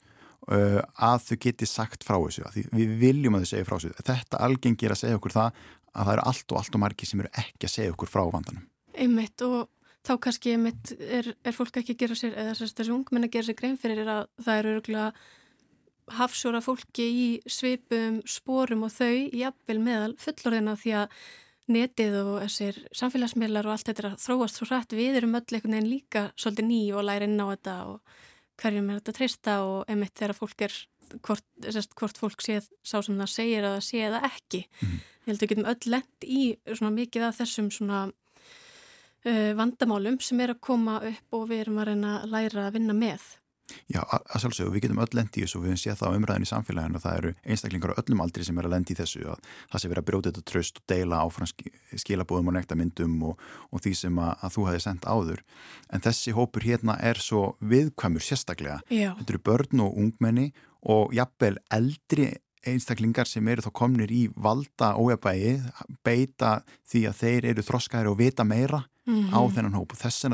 uh, 0.52 0.82
að 0.96 1.30
þau 1.30 1.38
geti 1.48 1.70
sagt 1.70 2.06
frá 2.08 2.18
þessu, 2.18 2.46
því 2.56 2.66
við 2.76 2.94
viljum 3.02 3.38
að 3.38 3.46
þau 3.46 3.52
segja 3.52 3.70
frá 3.70 3.78
þessu 3.78 4.08
þetta 4.12 4.42
algengir 4.48 4.96
að 4.96 5.02
segja 5.04 5.20
okkur 5.20 5.36
það 5.36 5.64
að 5.96 6.10
það 6.10 6.14
eru 6.16 6.28
allt 6.32 6.52
og 6.52 6.60
allt 6.60 6.76
og 6.76 6.84
margi 6.84 7.08
sem 7.10 7.24
eru 7.24 7.32
ekki 7.40 7.70
að 7.70 7.76
segja 7.76 7.96
okkur 7.96 8.12
frá 8.12 8.24
vandanum. 8.28 8.68
Einmitt 8.96 9.44
og 9.46 9.70
þá 10.06 10.14
kannski 10.28 10.56
einmitt 10.56 10.92
er, 11.00 11.32
er 11.44 11.56
fólk 11.56 11.80
ekki 11.80 11.96
að 11.96 12.02
gera 12.04 12.20
sér, 12.20 12.36
eða 12.40 12.56
þessi 12.60 12.94
ungmenn 12.94 13.28
að 13.28 13.36
gera 13.36 13.50
sér 13.50 13.60
grein 13.60 13.80
fyrir 13.80 14.12
að 14.12 14.28
það 14.44 14.62
eru 14.62 14.76
örgulega 14.76 15.08
hafsjóra 16.13 16.62
fólki 16.62 17.06
í 17.06 17.28
svipum 17.50 18.22
spórum 18.30 18.86
og 18.86 18.94
þau 18.94 19.32
jafnvel 19.34 19.80
meðal 19.82 20.13
fullorðina 20.22 20.76
því 20.78 20.94
að 21.02 21.18
netið 21.72 22.15
og 22.22 22.36
þessir 22.44 22.78
samfélagsmiðlar 22.94 23.65
og 23.65 23.74
allt 23.74 23.89
þetta 23.89 24.13
þróast 24.22 24.60
svo 24.60 24.68
hrætt 24.70 24.94
við 24.94 25.18
erum 25.20 25.38
öll 25.38 25.46
einhvern 25.48 25.78
veginn 25.78 25.89
líka 25.89 26.28
svolítið 26.38 26.68
ný 26.70 26.82
og 26.94 27.08
læra 27.08 27.26
inn 27.26 27.41
á 27.41 27.48
þetta 27.50 27.78
og 27.89 28.20
hverjum 28.62 28.91
er 28.91 29.00
þetta 29.00 29.15
treysta 29.18 29.56
og 29.65 29.89
emitt 29.91 30.13
þegar 30.15 30.38
fólk 30.38 30.65
er 30.68 30.76
hvort, 31.26 31.46
sérst, 31.65 31.96
hvort 31.98 32.20
fólk 32.20 32.46
séð 32.46 32.70
sá 32.86 33.00
sem 33.04 33.18
það 33.18 33.32
segir 33.34 33.65
að 33.65 33.78
það 33.78 33.88
sé 33.88 34.04
eða 34.08 34.22
ekki. 34.30 34.62
Mm. 34.82 35.00
ég 35.26 35.32
held 35.32 35.39
að 35.39 35.46
við 35.46 35.52
getum 35.54 35.72
öll 35.72 35.91
lend 35.96 36.28
í 36.28 36.44
svona 36.70 36.94
mikið 37.00 37.26
af 37.28 37.39
þessum 37.39 37.72
svona 37.74 38.04
uh, 38.06 39.52
vandamálum 39.58 40.20
sem 40.22 40.46
er 40.46 40.54
að 40.54 40.62
koma 40.70 41.00
upp 41.10 41.39
og 41.39 41.50
við 41.50 41.65
erum 41.65 41.82
að 41.82 41.91
reyna 41.91 42.13
að 42.22 42.30
læra 42.36 42.68
að 42.68 42.78
vinna 42.78 42.98
með 42.98 43.26
Já, 43.89 44.01
að 44.06 44.43
sjálfsögðu, 44.43 44.71
við 44.75 44.84
getum 44.86 44.99
öll 45.01 45.17
lendi 45.17 45.41
í 45.41 45.45
þessu 45.45 45.58
og 45.58 45.63
við 45.63 45.71
hefum 45.71 45.82
séð 45.82 45.97
það 45.99 46.10
á 46.10 46.15
umræðin 46.19 46.45
í 46.45 46.49
samfélaginu 46.49 46.97
og 46.99 47.04
það 47.04 47.17
eru 47.19 47.32
einstaklingar 47.43 47.93
á 47.93 47.99
öllum 48.01 48.21
aldri 48.21 48.45
sem 48.45 48.60
er 48.62 48.67
að 48.67 48.73
lendi 48.75 48.93
í 48.93 48.99
þessu 48.99 49.21
að 49.25 49.39
það 49.71 49.82
sé 49.82 49.89
verið 49.89 50.01
að 50.01 50.08
brjóta 50.10 50.30
þetta 50.30 50.43
tröst 50.51 50.80
og 50.82 50.86
deila 50.91 51.21
áfram 51.25 51.49
skilabóðum 52.04 52.51
og 52.51 52.56
nektarmyndum 52.60 53.15
og, 53.30 53.43
og 53.71 53.84
því 53.86 53.93
sem 53.97 54.15
að, 54.21 54.32
að 54.45 54.56
þú 54.56 54.62
hefði 54.69 54.82
sendt 54.86 55.06
áður 55.10 55.43
en 55.89 56.06
þessi 56.06 56.36
hópur 56.38 56.65
hérna 56.65 56.97
er 57.01 57.21
svo 57.21 57.43
viðkvæmur 57.62 58.25
sérstaklega 58.25 58.80
Já. 58.89 59.12
þetta 59.17 59.34
eru 59.34 59.45
börn 59.49 59.86
og 59.86 59.99
ungmenni 60.06 60.47
og 60.86 61.13
jafnvel 61.17 61.58
eldri 61.73 62.32
einstaklingar 62.65 63.30
sem 63.30 63.45
eru 63.49 63.62
þá 63.65 63.71
komnir 63.78 64.10
í 64.13 64.25
valda 64.34 64.93
ójabægi 64.97 65.60
beita 66.06 66.60
því 66.89 67.06
að 67.10 67.21
þeir 67.21 67.45
eru 67.54 67.65
þroskaðir 67.65 68.10
og 68.10 68.19
vita 68.21 68.45
meira 68.45 68.82
mm 69.06 69.13
-hmm. 69.13 69.34
á 69.34 69.39
þennan 69.54 69.78
hóp 69.78 69.93
og 69.93 70.01
þess 70.01 70.25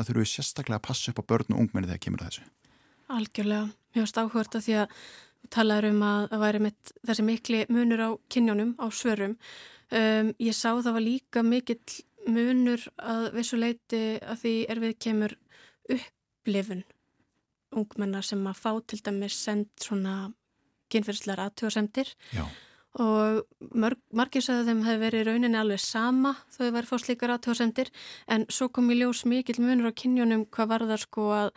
Algjörlega, 3.12 3.68
mjög 3.96 4.08
stáhvert 4.08 4.56
að 4.56 4.66
því 4.66 4.78
að 4.82 4.96
talaður 5.52 5.90
um 5.90 6.02
að 6.06 6.24
það 6.30 6.44
væri 6.46 6.62
með 6.64 6.94
þessi 7.10 7.26
mikli 7.26 7.60
munur 7.68 8.04
á 8.06 8.10
kynjónum, 8.32 8.72
á 8.80 8.86
svörum. 8.94 9.36
Um, 9.92 10.32
ég 10.40 10.56
sá 10.56 10.70
það 10.72 10.94
var 10.96 11.04
líka 11.04 11.44
mikill 11.44 12.00
munur 12.30 12.84
að 13.02 13.30
vissu 13.36 13.58
leiti 13.58 14.02
að 14.22 14.44
því 14.44 14.54
er 14.72 14.80
við 14.82 14.98
kemur 15.04 15.36
upplifun 15.90 16.84
ungmennar 17.76 18.24
sem 18.26 18.42
að 18.46 18.60
fá 18.60 18.70
til 18.86 19.00
dæmis 19.04 19.38
send 19.46 19.70
svona 19.80 20.32
kynferðslar 20.92 21.40
aðtjóðasemtir 21.46 22.12
og 23.00 23.68
marg, 23.72 24.00
margir 24.12 24.44
sagði 24.44 24.68
þeim 24.68 24.82
hefði 24.84 25.02
verið 25.06 25.28
rauninni 25.28 25.58
alveg 25.58 25.80
sama 25.80 26.34
þó 26.52 26.58
þau 26.66 26.74
væri 26.76 26.90
fóð 26.90 27.04
slíkar 27.06 27.32
aðtjóðasemtir 27.36 27.92
en 28.36 28.44
svo 28.52 28.68
kom 28.68 28.92
í 28.92 28.98
ljós 29.00 29.24
mikill 29.28 29.62
munur 29.64 29.88
á 29.88 29.98
kynjónum 30.02 30.44
hvað 30.52 30.72
var 30.74 30.86
það 30.90 31.02
sko 31.06 31.28
að 31.38 31.50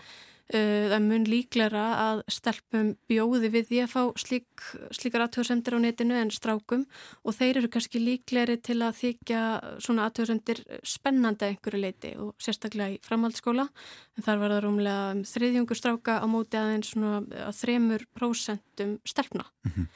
það 0.45 1.01
mun 1.01 1.23
líklara 1.25 1.84
að 1.97 2.19
stelpum 2.29 2.91
bjóði 3.10 3.49
við 3.53 3.69
því 3.69 3.79
að 3.81 3.93
fá 3.95 4.01
slík, 4.21 4.65
slíkar 4.93 5.25
aðtöðsendir 5.25 5.73
á 5.73 5.79
netinu 5.81 6.17
en 6.19 6.31
strákum 6.34 6.86
og 7.25 7.34
þeir 7.34 7.62
eru 7.63 7.71
kannski 7.73 8.01
líkleri 8.01 8.60
til 8.62 8.77
að 8.86 8.99
þykja 8.99 9.41
svona 9.81 10.05
aðtöðsendir 10.05 10.62
spennandi 10.86 11.47
að 11.47 11.55
einhverju 11.55 11.81
leiti 11.81 12.13
og 12.21 12.36
sérstaklega 12.38 12.93
í 12.93 13.01
framhaldsskóla 13.05 13.65
en 13.65 14.25
þar 14.27 14.41
var 14.43 14.55
það 14.55 14.63
rúmlega 14.67 15.12
um 15.15 15.23
þriðjungur 15.34 15.81
stráka 15.81 16.19
á 16.21 16.25
móti 16.29 16.62
aðeins 16.62 16.93
svona 16.93 17.23
að 17.47 17.62
þremur 17.63 18.05
prósentum 18.13 18.99
stelpna. 19.05 19.49
Mm 19.65 19.71
-hmm. 19.71 19.88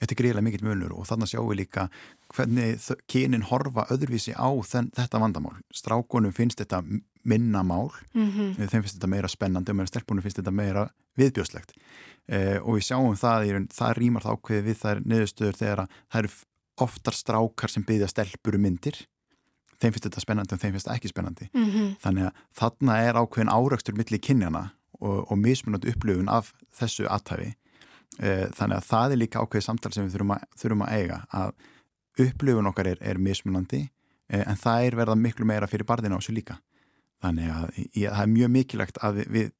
Þetta 0.00 0.12
er 0.12 0.18
greiðilega 0.18 0.44
mikill 0.44 0.66
munur 0.66 0.92
og 0.92 1.06
þannig 1.06 1.30
sjáum 1.30 1.50
við 1.50 1.60
líka 1.62 1.88
hvernig 2.34 2.80
kynin 3.06 3.46
horfa 3.46 3.86
öðruvísi 3.94 4.34
á 4.34 4.50
þenn, 4.66 4.90
þetta 4.94 5.20
vandamál. 5.22 5.54
Strákunum 5.70 6.32
finnst 6.34 6.58
þetta 6.58 6.82
minna 7.24 7.62
mál. 7.62 7.90
Mm 8.14 8.30
-hmm. 8.30 8.68
þeim 8.68 8.82
finnst 8.82 8.98
þetta 8.98 9.10
meira 9.10 9.28
spennandi 9.28 9.70
og 9.70 9.76
meira 9.76 9.92
stelpunum 9.92 10.22
finnst 10.22 10.38
þetta 10.40 10.52
meira 10.52 10.88
viðbjóslegt 11.18 11.72
eh, 12.28 12.58
og 12.62 12.76
við 12.76 12.86
sjáum 12.88 13.16
það 13.16 13.46
í 13.46 13.52
raun, 13.54 13.68
það 13.68 13.96
rýmar 13.98 14.22
þá 14.22 14.30
ákveði 14.34 14.62
við 14.68 14.78
þær 14.82 15.02
niðurstöður 15.04 15.58
þegar 15.60 15.86
það 16.10 16.18
eru 16.18 16.30
oftar 16.84 17.14
strákar 17.14 17.70
sem 17.70 17.84
byggja 17.84 18.08
stelpuru 18.08 18.56
um 18.56 18.62
myndir. 18.62 18.96
Þeim 19.80 19.92
finnst 19.92 20.06
þetta 20.08 20.20
spennandi 20.20 20.54
og 20.54 20.60
þeim 20.60 20.72
finnst 20.72 20.86
þetta 20.86 20.96
ekki 20.96 21.08
spennandi. 21.08 21.50
Mm 21.54 21.70
-hmm. 21.70 21.96
þannig 22.00 22.24
að 22.24 22.32
þarna 22.58 22.98
er 23.02 23.14
ákveðin 23.14 23.54
árakstur 23.54 23.94
millir 23.94 24.20
kynjana 24.20 24.70
og, 25.00 25.30
og 25.30 25.38
mismunandi 25.38 25.92
upplöfun 25.92 26.30
af 26.30 26.52
þessu 26.74 27.06
aðtæfi 27.10 27.52
eh, 28.20 28.46
þannig 28.54 28.78
að 28.78 28.88
það 28.90 29.14
er 29.14 29.20
líka 29.20 29.42
ákveði 29.42 29.66
samtal 29.66 29.92
sem 29.94 30.06
við 30.06 30.16
þurfum 30.16 30.34
að, 30.36 30.46
þurfum 30.60 30.84
að 30.86 30.94
eiga 30.98 31.18
að 31.34 31.52
upplöfun 32.24 32.70
okkar 32.70 32.92
er, 32.92 33.02
er 33.02 33.20
mismunandi 33.22 33.82
eh, 33.84 34.44
en 34.44 34.60
það 34.60 34.88
er 34.88 34.98
verða 35.02 35.18
miklu 35.18 35.48
meira 35.48 35.70
fyrir 35.70 35.88
barðina 35.88 36.18
á 36.18 36.20
þessu 36.22 36.36
líka 36.36 36.58
Þannig 37.24 37.52
að 37.56 37.68
ég, 37.82 38.08
það 38.08 38.22
er 38.22 38.32
mjög 38.34 38.50
mikilvægt 38.58 39.00
að 39.04 39.20
við, 39.20 39.30
við 39.34 39.52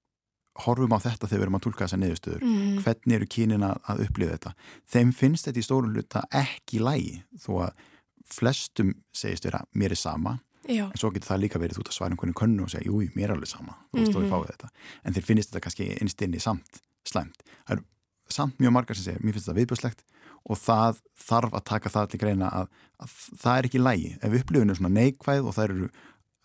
horfum 0.65 0.95
á 0.95 0.99
þetta 1.03 1.27
þegar 1.27 1.41
við 1.41 1.47
erum 1.47 1.59
að 1.59 1.65
tólka 1.67 1.85
þessa 1.87 2.01
neðustöður. 2.03 2.45
Mm. 2.47 2.75
Hvernig 2.85 3.17
eru 3.17 3.29
kynin 3.35 3.67
að, 3.67 4.03
upplifa 4.05 4.37
þetta? 4.37 4.53
Þeim 4.95 5.13
finnst 5.19 5.49
þetta 5.49 5.61
í 5.61 5.67
stórun 5.67 5.97
hluta 5.97 6.23
ekki 6.45 6.83
lægi 6.85 7.17
þó 7.43 7.51
að 7.67 7.85
flestum 8.31 8.95
segist 9.15 9.47
vera 9.49 9.65
mér 9.77 9.95
er 9.95 10.01
sama 10.01 10.39
Já. 10.65 10.87
en 10.87 10.97
svo 10.97 11.11
getur 11.13 11.35
það 11.35 11.43
líka 11.43 11.61
verið 11.61 11.83
út 11.83 11.91
að 11.91 11.97
svara 11.99 12.15
einhvern 12.15 12.37
könnu 12.37 12.65
og 12.65 12.73
segja 12.73 12.89
jú, 12.89 13.03
mér 13.17 13.29
er 13.29 13.35
alveg 13.35 13.51
sama 13.51 13.75
mm 13.93 14.05
-hmm. 14.05 14.71
En 15.05 15.13
þeir 15.13 15.25
finnst 15.25 15.51
þetta 15.51 15.61
kannski 15.61 15.97
einstinni 16.01 16.41
samt 16.41 16.81
slæmt. 17.05 17.43
Það 17.67 17.77
er 17.77 17.83
samt 18.29 18.59
mjög 18.59 18.73
margar 18.73 18.97
sem 18.97 19.05
segja 19.05 19.21
mér 19.21 19.33
finnst 19.33 19.49
þetta 19.49 19.61
viðbjörnslegt 19.61 20.05
og 20.45 20.59
það 20.59 21.01
þarf 21.17 21.55
að 21.55 21.65
taka 21.65 21.89
það 21.89 22.09
til 22.09 22.21
greina 22.21 22.49
að, 22.49 22.67
að 23.01 23.11
það 23.43 23.59
er 23.59 23.65
ekki 23.65 23.79
lægi. 23.79 24.11
Ef 24.23 24.33
upplifinu 24.41 24.71
er 24.71 24.77
svona 24.77 25.01
neikvæð 25.01 25.47
og 25.49 25.55
það 25.55 25.65
eru 25.65 25.89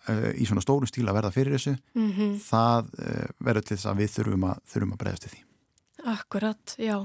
uh, 0.07 0.31
í 0.35 0.47
svona 0.47 0.63
stóru 0.63 0.89
stíla 0.89 1.15
verða 1.15 1.33
fyrir 1.35 1.55
þessu. 1.57 1.75
Mm 1.97 2.09
-hmm. 2.15 2.33
það 2.45 2.91
uh, 3.03 3.29
verður 3.39 3.67
til 3.67 3.77
þess 3.77 3.91
að 3.91 4.01
við 4.01 4.11
þurfum 4.15 4.49
að, 4.49 4.65
þurfum 4.73 4.95
að 4.95 4.99
bregðast 5.03 5.23
til 5.27 5.31
því. 5.33 5.45
Akkurat, 6.15 6.75
já. 6.79 6.97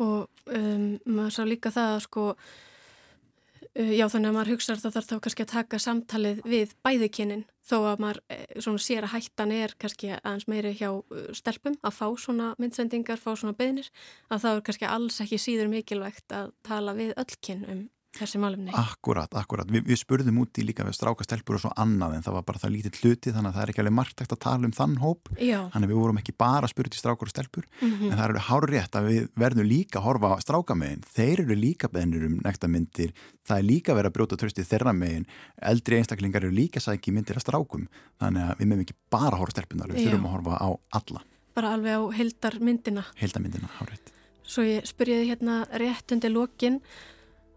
Og 0.00 0.28
um, 0.56 0.98
maður 1.04 1.32
sá 1.36 1.42
líka 1.44 1.70
það 1.70 1.94
að 1.94 2.02
sko 2.06 2.24
uh, 2.30 3.92
já 3.92 4.06
þannig 4.08 4.28
að 4.28 4.36
maður 4.36 4.52
hugsa 4.54 4.72
að 4.72 4.82
það 4.84 4.94
þarf 4.96 5.08
þá 5.10 5.20
kannski 5.20 5.42
að 5.42 5.54
taka 5.54 5.78
samtalið 5.78 6.42
við 6.44 6.74
bæðikinin 6.84 7.44
þó 7.70 7.76
að 7.86 8.00
maður 8.02 8.20
svona 8.58 8.78
sér 8.82 9.04
að 9.04 9.12
hættan 9.14 9.52
er 9.52 9.74
kannski 9.78 10.10
aðeins 10.16 10.48
meiri 10.48 10.72
hjá 10.74 10.90
stelpum 11.32 11.76
að 11.82 11.94
fá 11.94 12.06
svona 12.18 12.54
myndsendingar, 12.58 13.20
fá 13.20 13.36
svona 13.36 13.54
beðnir 13.54 13.90
að 14.28 14.42
það 14.42 14.56
er 14.56 14.62
kannski 14.66 14.86
alls 14.86 15.20
ekki 15.20 15.38
síður 15.38 15.70
mikilvægt 15.70 16.32
að 16.32 16.50
tala 16.66 16.96
við 16.98 17.14
öllkinn 17.20 17.64
um 17.68 17.88
þessi 18.16 18.40
málumni. 18.42 18.72
Akkurat, 18.76 19.30
akkurat. 19.38 19.68
Vi, 19.70 19.80
við 19.86 19.98
spurðum 20.00 20.40
úti 20.42 20.64
líka 20.66 20.84
við 20.86 20.96
strákastelpur 20.98 21.56
og 21.56 21.62
svo 21.62 21.70
annað 21.78 22.16
en 22.16 22.24
það 22.26 22.34
var 22.36 22.44
bara 22.48 22.60
það 22.62 22.74
lítið 22.74 22.98
hluti 23.00 23.32
þannig 23.34 23.50
að 23.50 23.54
það 23.56 23.62
er 23.62 23.70
ekki 23.72 23.82
alveg 23.84 23.96
margt 23.96 24.18
að 24.24 24.40
tala 24.44 24.64
um 24.66 24.74
þann 24.76 24.96
hóp 25.00 25.22
Já. 25.38 25.60
þannig 25.74 25.88
við 25.90 26.00
vorum 26.00 26.20
ekki 26.20 26.34
bara 26.42 26.64
að 26.66 26.72
spurði 26.74 26.98
strákur 26.98 27.28
og 27.28 27.34
stelpur 27.34 27.64
mm 27.68 27.90
-hmm. 27.90 28.08
en 28.10 28.16
það 28.16 28.24
er 28.24 28.30
alveg 28.30 28.46
hárétt 28.48 28.94
að 28.98 29.04
við 29.10 29.22
verðum 29.44 29.68
líka 29.70 29.98
að 30.00 30.06
horfa 30.08 30.28
á 30.34 30.36
strákamegin. 30.44 31.04
Þeir 31.06 31.38
eru 31.44 31.54
líka 31.54 31.86
beðnir 31.88 32.26
um 32.26 32.36
nektarmyndir, 32.44 33.10
það 33.46 33.58
er 33.58 33.64
líka 33.70 33.94
verið 33.94 34.10
að 34.10 34.16
brjóta 34.16 34.36
trösti 34.36 34.62
þeirra 34.66 34.92
megin, 34.92 35.26
eldri 35.62 35.96
einstaklingar 35.96 36.44
eru 36.44 36.52
líka 36.52 36.80
sæki 36.80 37.12
myndir 37.12 37.36
að 37.36 37.46
strákum 37.46 37.88
þannig 38.18 38.42
að 38.42 38.56
við 38.58 38.66
meðum 38.66 38.84
ekki 38.84 38.98
bara 39.10 39.34
að 39.36 39.40
horfa 39.40 39.54
stelpunar, 39.54 39.88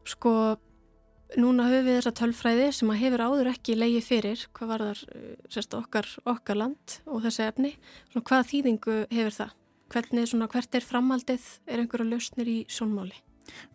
Sko, 0.03 0.33
núna 1.39 1.67
höfum 1.69 1.87
við 1.87 1.99
þessa 1.99 2.15
tölfræði 2.19 2.69
sem 2.75 2.93
að 2.93 3.01
hefur 3.05 3.25
áður 3.25 3.51
ekki 3.53 3.77
leiði 3.77 4.01
fyrir 4.05 4.45
hvað 4.53 4.71
var 4.73 4.85
þar 4.89 5.03
eh, 5.15 5.35
sérst, 5.49 5.75
okkar, 5.77 6.09
okkar 6.29 6.59
land 6.59 6.97
og 7.07 7.23
þessi 7.25 7.45
efni. 7.47 7.75
Svona, 8.11 8.25
hvað 8.29 8.49
þýðingu 8.53 8.97
hefur 9.11 9.37
það? 9.39 9.59
Hvernig, 9.93 10.31
svona, 10.31 10.49
hvert 10.49 10.79
er 10.79 10.87
framhaldið? 10.87 11.45
Er 11.69 11.83
einhverju 11.83 12.09
lausnir 12.09 12.49
í 12.49 12.57
sjónmáli? 12.71 13.15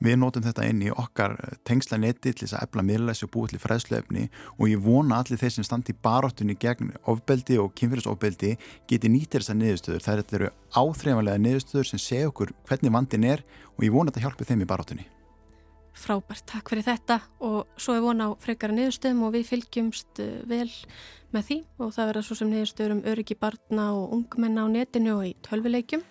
Við 0.03 0.17
notum 0.21 0.45
þetta 0.45 0.67
inn 0.71 0.81
í 0.87 0.93
okkar 0.93 1.35
tengslaneti 1.69 2.33
til 2.33 2.47
þess 2.47 2.57
að 2.57 2.65
efla 2.69 2.85
miðlæsi 2.89 3.27
og 3.27 3.33
búið 3.35 3.55
til 3.55 3.61
fræðsluefni 3.63 4.25
og 4.57 4.65
ég 4.71 4.81
vona 4.85 5.19
allir 5.21 5.41
þeir 5.41 5.55
sem 5.59 5.67
standi 5.67 5.95
baróttunni 6.07 6.57
gegn 6.61 6.95
ofbeldi 7.11 7.59
og 7.61 7.75
kynfyrirsofbeldi 7.79 8.55
geti 8.91 9.13
nýttir 9.13 9.45
þessar 9.45 9.61
niðurstöður. 9.61 10.07
Það 10.07 10.35
eru 10.41 10.51
áþreifanlega 10.73 11.45
niðurstöður 11.45 11.93
sem 11.93 12.03
segja 12.03 12.33
okkur 12.33 12.55
hvernig 12.71 12.97
vandin 12.97 13.31
er 13.37 13.47
og 13.77 13.87
ég 13.87 13.95
vona 13.95 14.13
þetta 14.13 14.27
hjálpi 14.27 14.49
þeim 14.49 14.65
í 14.65 14.71
baróttunni. 14.73 15.09
Frábært, 15.99 16.45
takk 16.47 16.71
fyrir 16.71 16.87
þetta 16.87 17.17
og 17.43 17.79
svo 17.81 17.97
er 17.97 18.03
von 18.05 18.23
á 18.23 18.29
frekara 18.39 18.75
niðurstöðum 18.77 19.25
og 19.27 19.33
við 19.35 19.49
fylgjumst 19.49 20.21
eh, 20.23 20.37
vel 20.47 20.69
með 21.35 21.49
því 21.49 21.57
og 21.83 21.91
það 21.97 22.11
verða 22.11 22.23
svo 22.25 22.37
sem 22.39 22.53
niðurstöður 22.53 22.95
um 22.95 23.01
öryggi 23.11 23.37
barna 23.41 23.89
og 23.97 24.15
ungmenna 24.17 24.65
á 24.65 24.67
netinu 24.71 25.17
og 25.17 25.27
í 25.27 25.33
tölvileikjum 25.45 26.05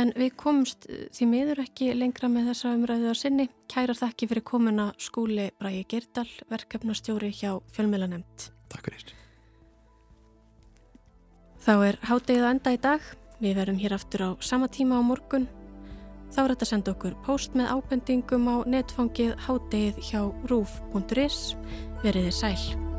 en 0.00 0.10
við 0.18 0.34
komumst 0.40 0.88
eh, 0.90 1.06
því 1.14 1.28
miður 1.30 1.62
ekki 1.62 1.92
lengra 1.94 2.30
með 2.32 2.50
þessa 2.50 2.74
umræðu 2.74 3.12
að 3.12 3.20
sinni. 3.22 3.46
Kærar 3.70 4.00
þakki 4.02 4.30
fyrir 4.32 4.46
komuna 4.50 4.88
skúli 4.98 5.46
Bræi 5.62 5.84
Gerdal, 5.90 6.26
verkefnastjóri 6.50 7.30
hjá 7.30 7.54
Fjölmjölanemt. 7.76 8.50
Takk 8.72 8.90
fyrir. 8.90 9.14
Þá 11.60 11.72
er 11.86 12.02
háttegið 12.08 12.44
að 12.48 12.52
enda 12.56 12.74
í 12.74 12.82
dag. 12.82 13.08
Við 13.40 13.56
verum 13.62 13.80
hér 13.80 13.94
aftur 13.96 14.26
á 14.26 14.30
sama 14.42 14.66
tíma 14.68 14.98
á 14.98 15.02
morgun 15.06 15.46
Þá 16.30 16.42
er 16.42 16.52
þetta 16.52 16.66
að 16.66 16.72
senda 16.74 16.94
okkur 16.94 17.16
post 17.26 17.56
með 17.58 17.72
ábendingum 17.74 18.46
á 18.46 18.56
netfangið 18.70 19.34
hádegið 19.46 20.04
hjá 20.10 20.22
rúf.is. 20.50 21.40
Veriði 22.04 22.32
sæl. 22.34 22.89